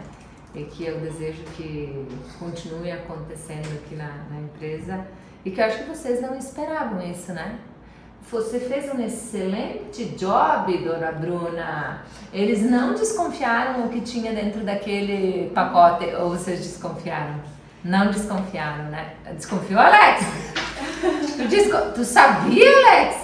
E 0.54 0.64
que 0.64 0.84
eu 0.84 0.98
desejo 1.00 1.42
que 1.56 2.06
continue 2.38 2.90
acontecendo 2.90 3.68
aqui 3.78 3.94
na, 3.94 4.24
na 4.30 4.40
empresa 4.40 5.06
e 5.44 5.50
que 5.50 5.60
eu 5.60 5.64
acho 5.64 5.78
que 5.78 5.84
vocês 5.84 6.20
não 6.20 6.36
esperavam 6.36 7.00
isso, 7.02 7.32
né? 7.32 7.58
Você 8.30 8.60
fez 8.60 8.92
um 8.94 9.00
excelente 9.00 10.04
job, 10.16 10.76
dona 10.78 11.10
Bruna. 11.12 12.02
Eles 12.32 12.62
não 12.62 12.94
desconfiaram 12.94 13.86
o 13.86 13.88
que 13.88 14.00
tinha 14.02 14.32
dentro 14.32 14.62
daquele 14.62 15.50
pacote, 15.50 16.04
ou 16.14 16.30
vocês 16.30 16.60
desconfiaram? 16.60 17.40
Não 17.82 18.10
desconfiaram, 18.10 18.84
né? 18.84 19.14
Desconfiou, 19.34 19.80
Alex? 19.80 20.24
tu, 21.36 21.48
desco... 21.48 21.92
tu 21.94 22.04
sabia, 22.04 22.70
Alex? 22.70 23.16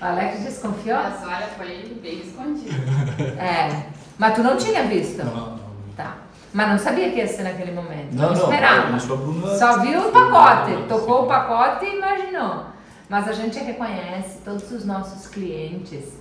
O 0.00 0.04
Alex 0.04 0.40
desconfiou? 0.40 0.96
A 0.96 1.12
olha, 1.22 1.46
foi 1.56 1.96
bem 2.02 2.20
escondida. 2.20 2.74
É, 3.38 3.86
mas 4.18 4.34
tu 4.34 4.42
não 4.42 4.56
tinha 4.56 4.82
visto? 4.84 5.22
Não. 5.22 5.63
Mas 6.54 6.68
não 6.70 6.78
sabia 6.78 7.10
que 7.10 7.16
ia 7.16 7.26
ser 7.26 7.42
naquele 7.42 7.72
momento. 7.72 8.12
Não, 8.12 8.32
não, 8.32 8.32
esperava. 8.32 8.90
Não, 8.90 9.16
Bruna... 9.16 9.58
Só 9.58 9.80
viu 9.80 10.08
o 10.08 10.12
pacote, 10.12 10.84
tocou 10.88 11.24
o 11.24 11.26
pacote 11.26 11.84
e 11.84 11.96
imaginou. 11.96 12.66
Mas 13.08 13.28
a 13.28 13.32
gente 13.32 13.58
reconhece 13.58 14.38
todos 14.44 14.70
os 14.70 14.84
nossos 14.84 15.26
clientes 15.26 16.16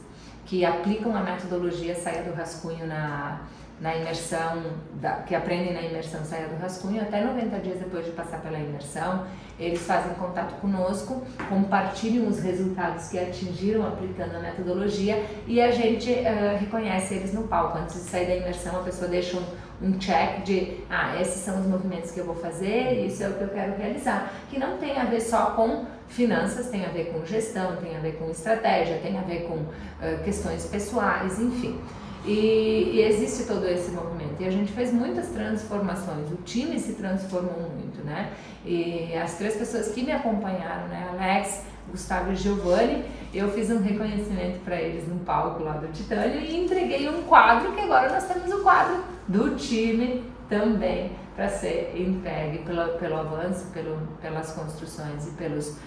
que 0.46 0.66
aplicam 0.66 1.16
a 1.16 1.22
metodologia 1.22 1.94
Saia 1.94 2.24
do 2.24 2.34
Rascunho 2.34 2.88
na, 2.88 3.42
na 3.82 3.96
imersão, 3.96 4.64
da, 5.02 5.18
que 5.18 5.36
aprendem 5.36 5.74
na 5.74 5.82
imersão 5.82 6.24
Saia 6.24 6.48
do 6.48 6.62
Rascunho, 6.62 7.02
até 7.02 7.24
90 7.24 7.60
dias 7.60 7.80
depois 7.80 8.06
de 8.06 8.12
passar 8.12 8.42
pela 8.42 8.58
imersão, 8.58 9.26
eles 9.60 9.82
fazem 9.82 10.14
contato 10.14 10.60
conosco, 10.60 11.24
compartilham 11.50 12.28
os 12.28 12.40
resultados 12.40 13.10
que 13.10 13.20
atingiram 13.20 13.86
aplicando 13.86 14.36
a 14.36 14.40
metodologia 14.40 15.24
e 15.46 15.62
a 15.62 15.72
gente 15.72 16.12
uh, 16.12 16.58
reconhece 16.60 17.16
eles 17.16 17.34
no 17.34 17.44
palco. 17.44 17.78
Antes 17.78 17.96
de 17.96 18.10
sair 18.10 18.28
da 18.28 18.36
imersão, 18.36 18.80
a 18.80 18.84
pessoa 18.84 19.10
deixa 19.10 19.38
um, 19.38 19.44
um 19.82 19.98
check 19.98 20.44
de, 20.44 20.80
ah, 20.90 21.20
esses 21.20 21.42
são 21.42 21.60
os 21.60 21.66
movimentos 21.66 22.12
que 22.12 22.20
eu 22.20 22.26
vou 22.26 22.36
fazer, 22.36 23.06
isso 23.06 23.24
é 23.24 23.30
o 23.30 23.34
que 23.34 23.42
eu 23.42 23.50
quero 23.50 23.78
realizar, 23.78 24.34
que 24.50 24.58
não 24.58 24.78
tem 24.78 24.98
a 24.98 25.06
ver 25.06 25.22
só 25.22 25.52
com 25.52 25.86
finanças, 26.08 26.70
tem 26.70 26.86
a 26.86 26.90
ver 26.90 27.12
com 27.12 27.26
gestão, 27.26 27.76
tem 27.78 27.96
a 27.96 28.00
ver 28.00 28.14
com 28.14 28.30
estratégia, 28.30 28.98
tem 29.00 29.18
a 29.18 29.22
ver 29.22 29.48
com 29.48 29.56
uh, 29.56 30.24
questões 30.24 30.66
pessoais, 30.66 31.40
enfim. 31.40 31.80
E, 32.26 32.92
e, 32.94 33.02
existe 33.02 33.46
todo 33.46 33.68
esse 33.68 33.92
movimento. 33.92 34.36
E 34.40 34.46
a 34.46 34.52
gente 34.52 34.72
fez 34.72 34.94
muitas 34.94 35.28
transformações, 35.28 36.32
o 36.32 36.38
time 36.38 36.80
se 36.80 36.94
transformou 36.94 37.70
muito, 37.70 38.04
né? 38.04 38.32
E 38.66 39.14
as 39.16 39.38
três 39.38 39.56
pessoas 39.56 39.90
que 39.90 40.04
me 40.04 40.12
acompanharam, 40.12 40.88
né? 40.88 41.10
Alex, 41.12 41.64
Gustavo 41.92 42.32
e 42.32 42.36
Giovanni, 42.36 43.04
eu 43.34 43.52
fiz 43.52 43.70
um 43.70 43.82
reconhecimento 43.82 44.60
para 44.64 44.82
eles 44.82 45.08
no 45.08 45.20
palco 45.20 45.64
lá 45.64 45.74
do 45.74 45.88
Titânio 45.92 46.40
e 46.40 46.56
entreguei 46.64 47.10
um 47.10 47.24
quadro 47.24 47.74
que 47.74 47.82
agora 47.82 48.10
nós 48.10 48.26
temos 48.26 48.52
o 48.54 48.64
quadro 48.64 49.04
do 49.28 49.56
time 49.56 50.24
também 50.48 51.12
para 51.36 51.50
ser 51.50 51.94
entregue 51.96 52.60
pelo, 52.60 52.88
pelo 53.00 53.18
avanço, 53.18 53.68
pelo, 53.74 53.98
pelas 54.22 54.52
construções 54.54 55.28
e 55.28 55.32
pelos 55.32 55.78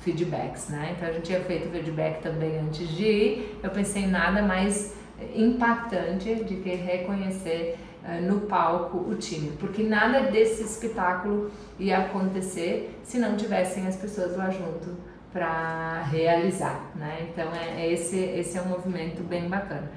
feedbacks, 0.00 0.68
né? 0.68 0.94
Então 0.94 1.08
a 1.08 1.12
gente 1.12 1.24
tinha 1.24 1.40
feito 1.40 1.70
feedback 1.70 2.22
também 2.22 2.58
antes 2.58 2.88
de 2.88 3.04
ir, 3.04 3.60
eu 3.62 3.70
pensei 3.70 4.02
em 4.02 4.08
nada 4.08 4.42
mais 4.42 4.94
impactante 5.34 6.34
de 6.44 6.56
que 6.56 6.74
reconhecer 6.74 7.78
uh, 8.04 8.22
no 8.22 8.40
palco 8.42 8.98
o 8.98 9.14
time, 9.14 9.52
porque 9.58 9.82
nada 9.82 10.30
desse 10.30 10.62
espetáculo 10.62 11.50
ia 11.78 11.98
acontecer 11.98 12.98
se 13.02 13.18
não 13.18 13.36
tivessem 13.36 13.86
as 13.86 13.96
pessoas 13.96 14.36
lá 14.36 14.50
junto 14.50 14.96
para 15.32 16.02
realizar, 16.10 16.90
né? 16.94 17.28
Então 17.30 17.52
é, 17.54 17.82
é, 17.82 17.92
esse 17.92 18.18
esse 18.18 18.56
é 18.56 18.62
um 18.62 18.68
movimento 18.68 19.22
bem 19.22 19.48
bacana. 19.48 19.90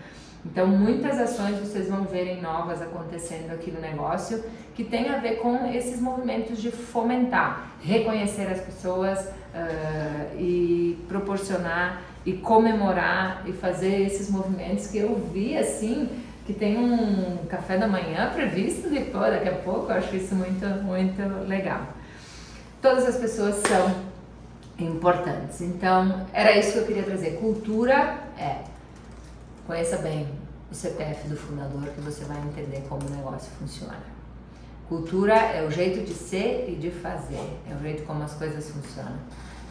Então 0.46 0.68
muitas 0.68 1.20
ações 1.20 1.60
vocês 1.60 1.90
vão 1.90 2.04
verem 2.04 2.42
novas 2.42 2.82
acontecendo 2.82 3.52
aqui 3.52 3.72
no 3.72 3.80
negócio 3.80 4.44
que 4.74 4.84
tem 4.84 5.10
a 5.10 5.18
ver 5.18 5.38
com 5.38 5.66
esses 5.66 6.00
movimentos 6.00 6.62
de 6.62 6.72
fomentar, 6.72 7.72
reconhecer 7.82 8.48
as 8.50 8.62
pessoas 8.62 9.20
uh, 9.20 10.38
e 10.38 11.04
proporcionar 11.08 12.02
e 12.26 12.34
comemorar 12.34 13.44
e 13.48 13.54
fazer 13.54 14.02
esses 14.02 14.30
movimentos 14.30 14.88
que 14.88 14.98
eu 14.98 15.16
vi 15.34 15.58
assim 15.58 16.10
que 16.46 16.54
tem 16.54 16.78
um 16.78 17.46
café 17.48 17.78
da 17.78 17.88
manhã 17.88 18.32
previsto 18.34 18.90
depois 18.90 19.32
daqui 19.32 19.50
a 19.50 19.56
pouco 19.56 19.92
eu 19.92 19.98
acho 19.98 20.16
isso 20.16 20.36
muito 20.36 20.66
muito 20.84 21.22
legal. 21.48 21.88
Todas 22.82 23.06
as 23.06 23.18
pessoas 23.18 23.56
são 23.56 24.10
importantes. 24.80 25.62
Então 25.62 26.26
era 26.34 26.58
isso 26.58 26.74
que 26.74 26.78
eu 26.80 26.86
queria 26.86 27.04
trazer. 27.04 27.38
Cultura 27.38 28.20
é. 28.38 28.64
Conheça 29.68 29.98
bem 29.98 30.28
o 30.72 30.76
CPF 30.76 31.28
do 31.28 31.38
fundador 31.38 31.84
que 31.90 32.02
você 32.02 32.24
vai 32.26 32.40
entender 32.40 32.84
como 32.90 33.06
o 33.06 33.10
negócio 33.10 33.52
funciona. 33.60 34.00
Cultura 34.88 35.36
é 35.36 35.64
o 35.64 35.70
jeito 35.70 36.04
de 36.04 36.14
ser 36.14 36.68
e 36.68 36.76
de 36.76 36.90
fazer. 36.90 37.60
É 37.70 37.76
o 37.76 37.80
jeito 37.80 38.04
como 38.04 38.24
as 38.24 38.34
coisas 38.34 38.70
funcionam 38.72 39.20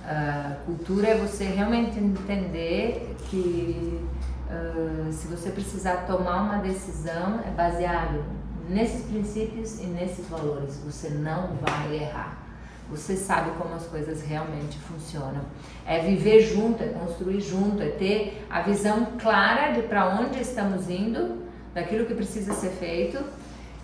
Uh, 0.09 0.65
cultura 0.65 1.09
é 1.09 1.19
você 1.19 1.45
realmente 1.45 1.99
entender 1.99 3.15
que 3.29 4.01
uh, 4.49 5.13
se 5.13 5.27
você 5.27 5.51
precisar 5.51 6.07
tomar 6.07 6.45
uma 6.45 6.59
decisão 6.63 7.41
é 7.47 7.51
baseado 7.51 8.25
nesses 8.71 9.05
princípios 9.05 9.79
e 9.81 9.85
nesses 9.85 10.27
valores. 10.27 10.81
Você 10.87 11.11
não 11.11 11.57
vai 11.57 11.97
errar. 11.97 12.39
Você 12.91 13.17
sabe 13.17 13.51
como 13.59 13.75
as 13.75 13.85
coisas 13.85 14.23
realmente 14.23 14.79
funcionam. 14.79 15.43
É 15.87 15.99
viver 15.99 16.41
junto, 16.41 16.83
é 16.83 16.87
construir 16.87 17.43
junto, 17.43 17.83
é 17.83 17.91
ter 17.91 18.47
a 18.49 18.63
visão 18.63 19.09
clara 19.19 19.73
de 19.73 19.83
para 19.83 20.09
onde 20.09 20.41
estamos 20.41 20.89
indo, 20.89 21.47
daquilo 21.75 22.07
que 22.07 22.15
precisa 22.15 22.55
ser 22.55 22.71
feito 22.71 23.23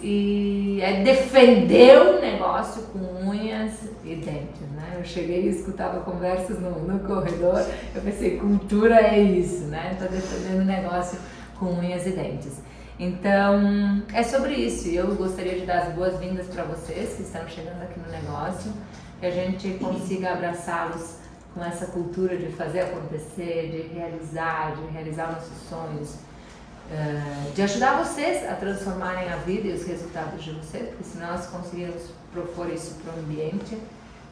e 0.01 0.81
é 0.83 1.03
defender 1.03 1.99
o 1.99 2.21
negócio 2.21 2.83
com 2.85 2.99
unhas 3.29 3.73
e 4.05 4.15
dentes, 4.17 4.69
né? 4.75 4.97
Eu 4.99 5.05
cheguei 5.05 5.45
e 5.45 5.49
escutava 5.49 6.01
conversas 6.01 6.61
no, 6.61 6.71
no 6.81 7.01
corredor, 7.01 7.65
eu 7.95 8.03
pensei, 8.03 8.39
cultura 8.39 9.01
é 9.01 9.19
isso, 9.19 9.65
né? 9.65 9.91
Estou 9.93 10.09
defendendo 10.09 10.63
o 10.63 10.65
negócio 10.65 11.19
com 11.59 11.67
unhas 11.67 12.07
e 12.07 12.11
dentes. 12.11 12.61
Então, 12.99 14.03
é 14.13 14.23
sobre 14.23 14.55
isso. 14.55 14.89
Eu 14.89 15.15
gostaria 15.17 15.59
de 15.59 15.67
dar 15.67 15.83
as 15.83 15.95
boas-vindas 15.95 16.47
para 16.47 16.63
vocês 16.65 17.15
que 17.15 17.23
estão 17.23 17.47
chegando 17.49 17.83
aqui 17.83 17.99
no 17.99 18.11
negócio, 18.11 18.73
que 19.19 19.27
a 19.27 19.31
gente 19.31 19.69
consiga 19.81 20.33
abraçá-los 20.33 21.17
com 21.53 21.65
essa 21.65 21.87
cultura 21.87 22.37
de 22.37 22.47
fazer 22.53 22.81
acontecer, 22.81 23.71
de 23.71 23.95
realizar, 23.95 24.77
de 24.77 24.93
realizar 24.93 25.33
nossos 25.33 25.69
sonhos, 25.69 26.17
eh, 26.91 27.53
de 27.55 27.63
ajudar 27.63 28.05
vocês 28.05 28.49
a 28.49 28.55
transformarem 28.55 29.29
a 29.31 29.37
vida 29.37 29.69
e 29.69 29.73
os 29.73 29.85
resultados 29.87 30.45
de 30.45 30.51
vocês, 30.53 30.89
porque 30.89 31.05
se 31.05 31.19
nós 31.19 31.47
conseguirmos 31.47 32.11
propor 32.33 32.71
isso 32.71 32.97
para 33.03 33.15
o 33.15 33.19
ambiente, 33.19 33.79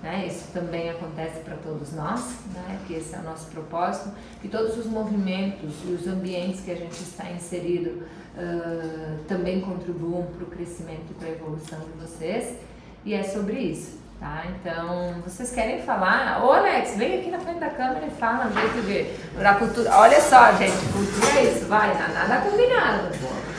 né, 0.02 0.26
isso 0.26 0.46
também 0.52 0.90
acontece 0.90 1.40
para 1.40 1.56
todos 1.56 1.92
nós, 1.92 2.20
né, 2.52 2.78
que 2.86 2.94
esse 2.94 3.14
é 3.14 3.18
o 3.18 3.22
nosso 3.22 3.46
propósito, 3.46 4.10
que 4.42 4.48
todos 4.48 4.76
os 4.76 4.86
movimentos 4.86 5.74
e 5.84 5.92
os 5.92 6.06
ambientes 6.06 6.60
que 6.60 6.72
a 6.72 6.74
gente 6.74 7.00
está 7.00 7.30
inserido 7.30 8.02
uh, 8.36 9.24
também 9.28 9.60
contribuam 9.60 10.26
para 10.26 10.44
o 10.44 10.46
crescimento 10.46 11.04
e 11.10 11.14
para 11.14 11.28
a 11.28 11.30
evolução 11.30 11.78
de 11.78 12.04
vocês, 12.04 12.56
e 13.04 13.14
é 13.14 13.22
sobre 13.22 13.60
isso. 13.60 14.01
Tá? 14.22 14.44
Então, 14.46 15.14
vocês 15.24 15.50
querem 15.50 15.82
falar? 15.82 16.44
Ô 16.44 16.52
Alex, 16.52 16.96
vem 16.96 17.18
aqui 17.18 17.28
na 17.28 17.40
frente 17.40 17.58
da 17.58 17.70
câmera 17.70 18.06
e 18.06 18.10
fala 18.10 18.46
um 18.46 18.52
jeito 18.52 18.86
de. 18.86 19.42
Da 19.42 19.54
cultura. 19.56 19.90
Olha 19.96 20.20
só, 20.20 20.52
gente, 20.52 20.76
cultura 20.92 21.40
é 21.40 21.52
isso, 21.52 21.66
vai, 21.66 21.92
nada 21.92 22.40
combinado. 22.42 23.08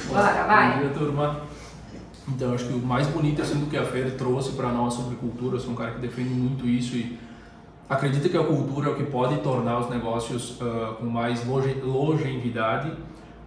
Bora, 0.08 0.44
vai. 0.46 0.72
Bom 0.72 0.80
dia, 0.80 0.90
turma. 0.98 1.42
Então, 2.30 2.54
acho 2.54 2.64
que 2.64 2.74
o 2.76 2.78
mais 2.78 3.06
bonito 3.08 3.42
assim, 3.42 3.60
do 3.60 3.66
que 3.66 3.76
a 3.76 3.84
Fer 3.84 4.16
trouxe 4.16 4.54
para 4.54 4.70
nós 4.70 4.94
sobre 4.94 5.18
cultura, 5.18 5.58
eu 5.58 5.60
sou 5.60 5.74
um 5.74 5.76
cara 5.76 5.92
que 5.92 6.00
defende 6.00 6.30
muito 6.30 6.66
isso 6.66 6.96
e 6.96 7.20
acredita 7.90 8.30
que 8.30 8.38
a 8.38 8.44
cultura 8.46 8.88
é 8.88 8.94
o 8.94 8.96
que 8.96 9.04
pode 9.04 9.40
tornar 9.40 9.80
os 9.80 9.90
negócios 9.90 10.62
uh, 10.62 10.96
com 10.98 11.08
mais 11.08 11.46
longevidade 11.46 12.90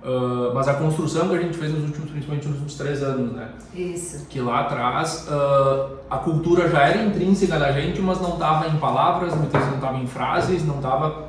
Uh, 0.07 0.55
mas 0.55 0.69
a 0.69 0.75
construção 0.75 1.29
que 1.29 1.35
a 1.35 1.42
gente 1.42 1.59
fez 1.59 1.73
nos 1.73 1.83
últimos, 1.83 2.11
principalmente 2.11 2.47
nos 2.47 2.55
últimos 2.59 2.75
três 2.77 3.03
anos, 3.03 3.33
né? 3.33 3.49
Isso. 3.75 4.25
Que 4.29 4.40
lá 4.40 4.61
atrás 4.61 5.27
uh, 5.29 5.97
a 6.09 6.19
cultura 6.19 6.69
já 6.71 6.83
era 6.83 7.03
intrínseca 7.03 7.59
da 7.59 7.73
gente, 7.73 8.01
mas 8.01 8.21
não 8.21 8.35
estava 8.35 8.69
em 8.69 8.77
palavras, 8.77 9.35
muitas 9.35 9.61
vezes 9.61 9.69
não 9.69 9.81
estava 9.81 9.99
em 9.99 10.07
frases, 10.07 10.64
não 10.64 10.77
estava 10.77 11.27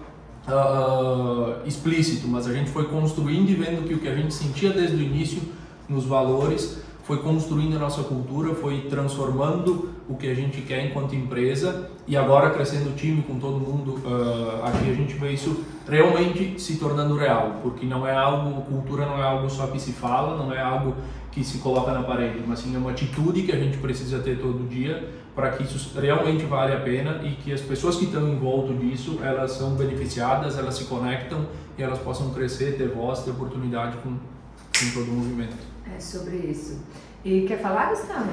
uh, 0.47 1.67
explícito, 1.67 2.27
mas 2.27 2.45
a 2.45 2.53
gente 2.53 2.69
foi 2.69 2.85
construindo 2.85 3.49
e 3.49 3.55
vendo 3.55 3.83
que 3.87 3.95
o 3.95 3.99
que 3.99 4.07
a 4.07 4.13
gente 4.13 4.31
sentia 4.31 4.71
desde 4.71 4.95
o 4.95 5.01
início 5.01 5.41
nos 5.89 6.05
valores 6.05 6.79
foi 7.01 7.17
construindo 7.17 7.77
a 7.77 7.79
nossa 7.79 8.03
cultura, 8.03 8.53
foi 8.53 8.81
transformando 8.81 9.89
o 10.07 10.15
que 10.15 10.29
a 10.29 10.35
gente 10.35 10.61
quer 10.61 10.85
enquanto 10.85 11.15
empresa 11.15 11.89
e 12.07 12.15
agora 12.15 12.51
crescendo 12.51 12.91
o 12.91 12.93
time 12.93 13.21
com 13.21 13.37
todo 13.37 13.59
mundo 13.59 13.99
uh, 14.05 14.65
aqui 14.65 14.89
a 14.89 14.93
gente 14.93 15.13
vê 15.15 15.31
isso 15.31 15.65
realmente 15.87 16.59
se 16.59 16.77
tornando 16.77 17.15
real, 17.15 17.59
porque 17.61 17.85
não 17.85 18.07
é 18.07 18.15
algo, 18.15 18.61
cultura 18.61 19.05
não 19.05 19.19
é 19.19 19.23
algo 19.23 19.49
só 19.49 19.67
que 19.67 19.79
se 19.79 19.91
fala, 19.91 20.37
não 20.37 20.53
é 20.53 20.61
algo 20.61 20.95
que 21.31 21.43
se 21.43 21.57
coloca 21.59 21.91
na 21.91 22.01
parede, 22.01 22.41
mas 22.47 22.59
sim 22.59 22.73
é 22.73 22.77
uma 22.77 22.91
atitude 22.91 23.43
que 23.43 23.51
a 23.51 23.57
gente 23.57 23.77
precisa 23.77 24.19
ter 24.19 24.39
todo 24.39 24.67
dia 24.67 25.07
para 25.35 25.51
que 25.51 25.63
isso 25.63 25.99
realmente 25.99 26.45
vale 26.45 26.73
a 26.73 26.79
pena 26.79 27.21
e 27.23 27.35
que 27.35 27.53
as 27.53 27.61
pessoas 27.61 27.97
que 27.97 28.05
estão 28.05 28.27
em 28.27 28.37
volta 28.37 28.73
disso, 28.73 29.19
elas 29.21 29.51
são 29.51 29.75
beneficiadas, 29.75 30.57
elas 30.57 30.73
se 30.73 30.85
conectam 30.85 31.45
e 31.77 31.83
elas 31.83 31.99
possam 31.99 32.31
crescer, 32.31 32.75
ter 32.75 32.87
voz, 32.87 33.19
ter 33.19 33.29
oportunidade 33.29 33.97
com, 33.97 34.09
com 34.09 34.91
todo 34.95 35.11
o 35.11 35.13
movimento. 35.13 35.55
É 35.95 35.99
sobre 35.99 36.37
isso. 36.37 36.81
E 37.23 37.41
quer 37.41 37.61
falar, 37.61 37.89
Gustavo? 37.89 38.31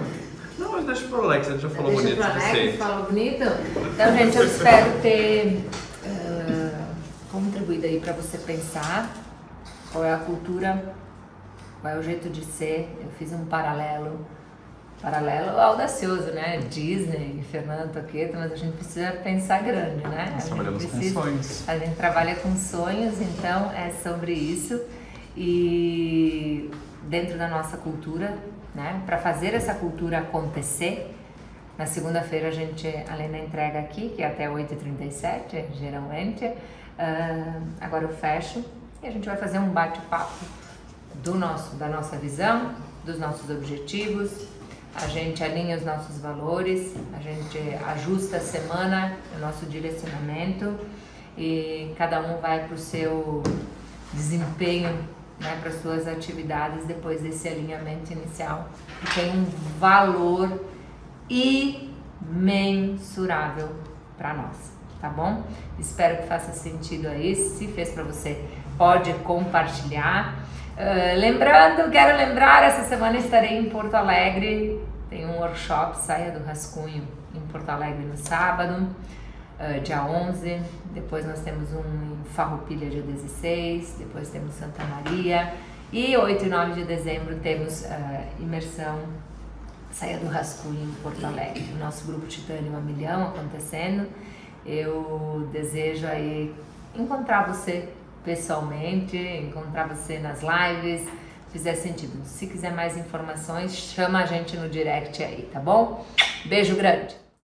Não, 0.58 0.72
mas 0.72 0.86
deixa 0.86 1.08
pro 1.08 1.24
Alex, 1.24 1.48
ele 1.48 1.58
já 1.58 1.70
falou 1.70 1.90
deixa 1.90 2.02
bonito. 2.02 2.16
Deixa 2.16 2.40
pro 2.40 2.48
Alex, 2.48 2.76
falou 2.78 3.04
bonito. 3.06 3.44
Então, 3.94 4.16
gente, 4.16 4.36
eu 4.36 4.46
espero 4.46 5.00
ter 5.00 5.64
uh, 6.04 6.84
contribuído 7.30 7.86
aí 7.86 7.98
para 7.98 8.12
você 8.12 8.38
pensar 8.38 9.10
qual 9.92 10.04
é 10.04 10.12
a 10.12 10.18
cultura, 10.18 10.94
qual 11.80 11.94
é 11.94 11.98
o 11.98 12.02
jeito 12.02 12.28
de 12.28 12.44
ser. 12.44 12.88
Eu 13.00 13.08
fiz 13.18 13.32
um 13.32 13.44
paralelo, 13.46 14.24
paralelo 15.02 15.58
audacioso, 15.58 16.30
né? 16.32 16.58
Disney, 16.70 17.44
Fernando 17.50 17.92
Toqueta, 17.92 18.38
mas 18.38 18.52
a 18.52 18.56
gente 18.56 18.76
precisa 18.76 19.10
pensar 19.10 19.62
grande, 19.62 20.06
né? 20.06 20.30
Nós 20.34 20.44
trabalhamos 20.44 20.84
precisa, 20.84 21.14
com 21.14 21.22
sonhos. 21.22 21.68
A 21.68 21.78
gente 21.78 21.96
trabalha 21.96 22.36
com 22.36 22.56
sonhos, 22.56 23.20
então 23.20 23.72
é 23.72 23.92
sobre 24.02 24.32
isso. 24.32 24.80
E 25.36 26.70
dentro 27.08 27.36
da 27.36 27.48
nossa 27.48 27.76
cultura, 27.76 28.38
né? 28.74 29.02
Para 29.06 29.18
fazer 29.18 29.54
essa 29.54 29.74
cultura 29.74 30.18
acontecer. 30.18 31.14
Na 31.78 31.87
segunda-feira 31.87 32.48
a 32.48 32.50
gente, 32.50 32.87
além 33.08 33.30
da 33.30 33.38
entrega 33.38 33.80
aqui, 33.80 34.10
que 34.10 34.22
é 34.22 34.26
até 34.26 34.48
8h37, 34.48 35.72
geralmente, 35.74 36.44
uh, 36.44 37.62
agora 37.80 38.04
eu 38.04 38.10
fecho 38.10 38.64
e 39.02 39.06
a 39.06 39.10
gente 39.10 39.26
vai 39.26 39.37
fazer 39.37 39.58
um 39.58 39.68
bate-papo 39.70 40.44
do 41.22 41.34
nosso, 41.34 41.76
da 41.76 41.88
nossa 41.88 42.16
visão, 42.16 42.74
dos 43.04 43.18
nossos 43.18 43.50
objetivos. 43.50 44.46
A 44.94 45.08
gente 45.08 45.42
alinha 45.42 45.76
os 45.76 45.84
nossos 45.84 46.18
valores, 46.18 46.94
a 47.12 47.20
gente 47.20 47.58
ajusta 47.87 48.37
a 48.37 48.40
semana 48.40 49.16
o 49.37 49.40
nosso 49.40 49.66
direcionamento 49.66 50.78
e 51.37 51.92
cada 51.98 52.20
um 52.20 52.40
vai 52.40 52.64
para 52.64 52.74
o 52.74 52.78
seu 52.78 53.42
desempenho, 54.12 54.96
né, 55.40 55.59
para 55.61 55.70
suas 55.73 56.07
atividades 56.07 56.85
depois 56.87 57.20
desse 57.20 57.49
alinhamento 57.49 58.12
inicial, 58.12 58.68
que 59.01 59.14
tem 59.14 59.31
um 59.31 59.44
valor 59.79 60.64
imensurável 62.20 63.70
para 64.16 64.35
nós, 64.35 64.73
tá 65.01 65.09
bom? 65.09 65.42
Espero 65.79 66.18
que 66.18 66.29
faça 66.29 66.53
sentido 66.53 67.09
aí. 67.09 67.35
Se 67.35 67.66
fez 67.68 67.90
para 67.90 68.05
você, 68.05 68.44
pode 68.77 69.12
compartilhar. 69.14 70.44
Uh, 70.77 71.18
lembrando, 71.18 71.90
quero 71.90 72.16
lembrar, 72.16 72.64
essa 72.64 72.83
semana 72.83 73.16
estarei 73.18 73.59
em 73.59 73.70
Porto 73.70 73.94
Alegre, 73.94 74.81
tem 75.09 75.25
um 75.27 75.38
workshop 75.38 75.97
Saia 75.99 76.33
do 76.33 76.44
Rascunho 76.44 77.07
em 77.35 77.40
Porto 77.53 77.68
Alegre 77.68 78.05
no 78.05 78.16
sábado, 78.16 78.88
uh, 79.64 79.81
dia 79.81 80.05
11, 80.05 80.61
depois 80.92 81.27
nós 81.27 81.40
temos 81.40 81.72
um 81.72 82.14
em 82.24 82.24
Farroupilha 82.35 82.88
dia 82.88 83.03
16, 83.03 83.96
depois 83.98 84.29
temos 84.29 84.55
Santa 84.55 84.85
Maria 84.85 85.55
e 85.92 86.16
8 86.16 86.44
e 86.44 86.48
9 86.48 86.72
de 86.72 86.85
dezembro 86.85 87.37
temos 87.37 87.83
uh, 87.83 88.42
imersão 88.42 88.98
Saia 89.90 90.18
do 90.18 90.27
Rascunho 90.27 90.83
em 90.83 91.03
Porto 91.03 91.24
Alegre, 91.24 91.64
o 91.72 91.79
nosso 91.79 92.05
grupo 92.05 92.27
Titânio 92.27 92.77
a 92.77 92.81
milhão 92.81 93.29
acontecendo. 93.29 94.09
Eu 94.66 95.48
desejo 95.53 96.07
aí 96.07 96.53
encontrar 96.96 97.46
você 97.46 97.88
pessoalmente, 98.24 99.16
encontrar 99.16 99.87
você 99.87 100.18
nas 100.18 100.40
lives, 100.42 101.07
fizer 101.53 101.77
sentido. 101.77 102.24
Se 102.24 102.48
quiser 102.48 102.72
mais 102.72 102.96
informações, 102.96 103.72
chama 103.72 104.20
a 104.20 104.27
gente 104.27 104.57
no 104.57 104.68
direct 104.68 105.22
aí, 105.22 105.48
tá 105.53 105.61
bom? 105.61 106.05
Beijo 106.44 106.74
grande! 106.74 107.23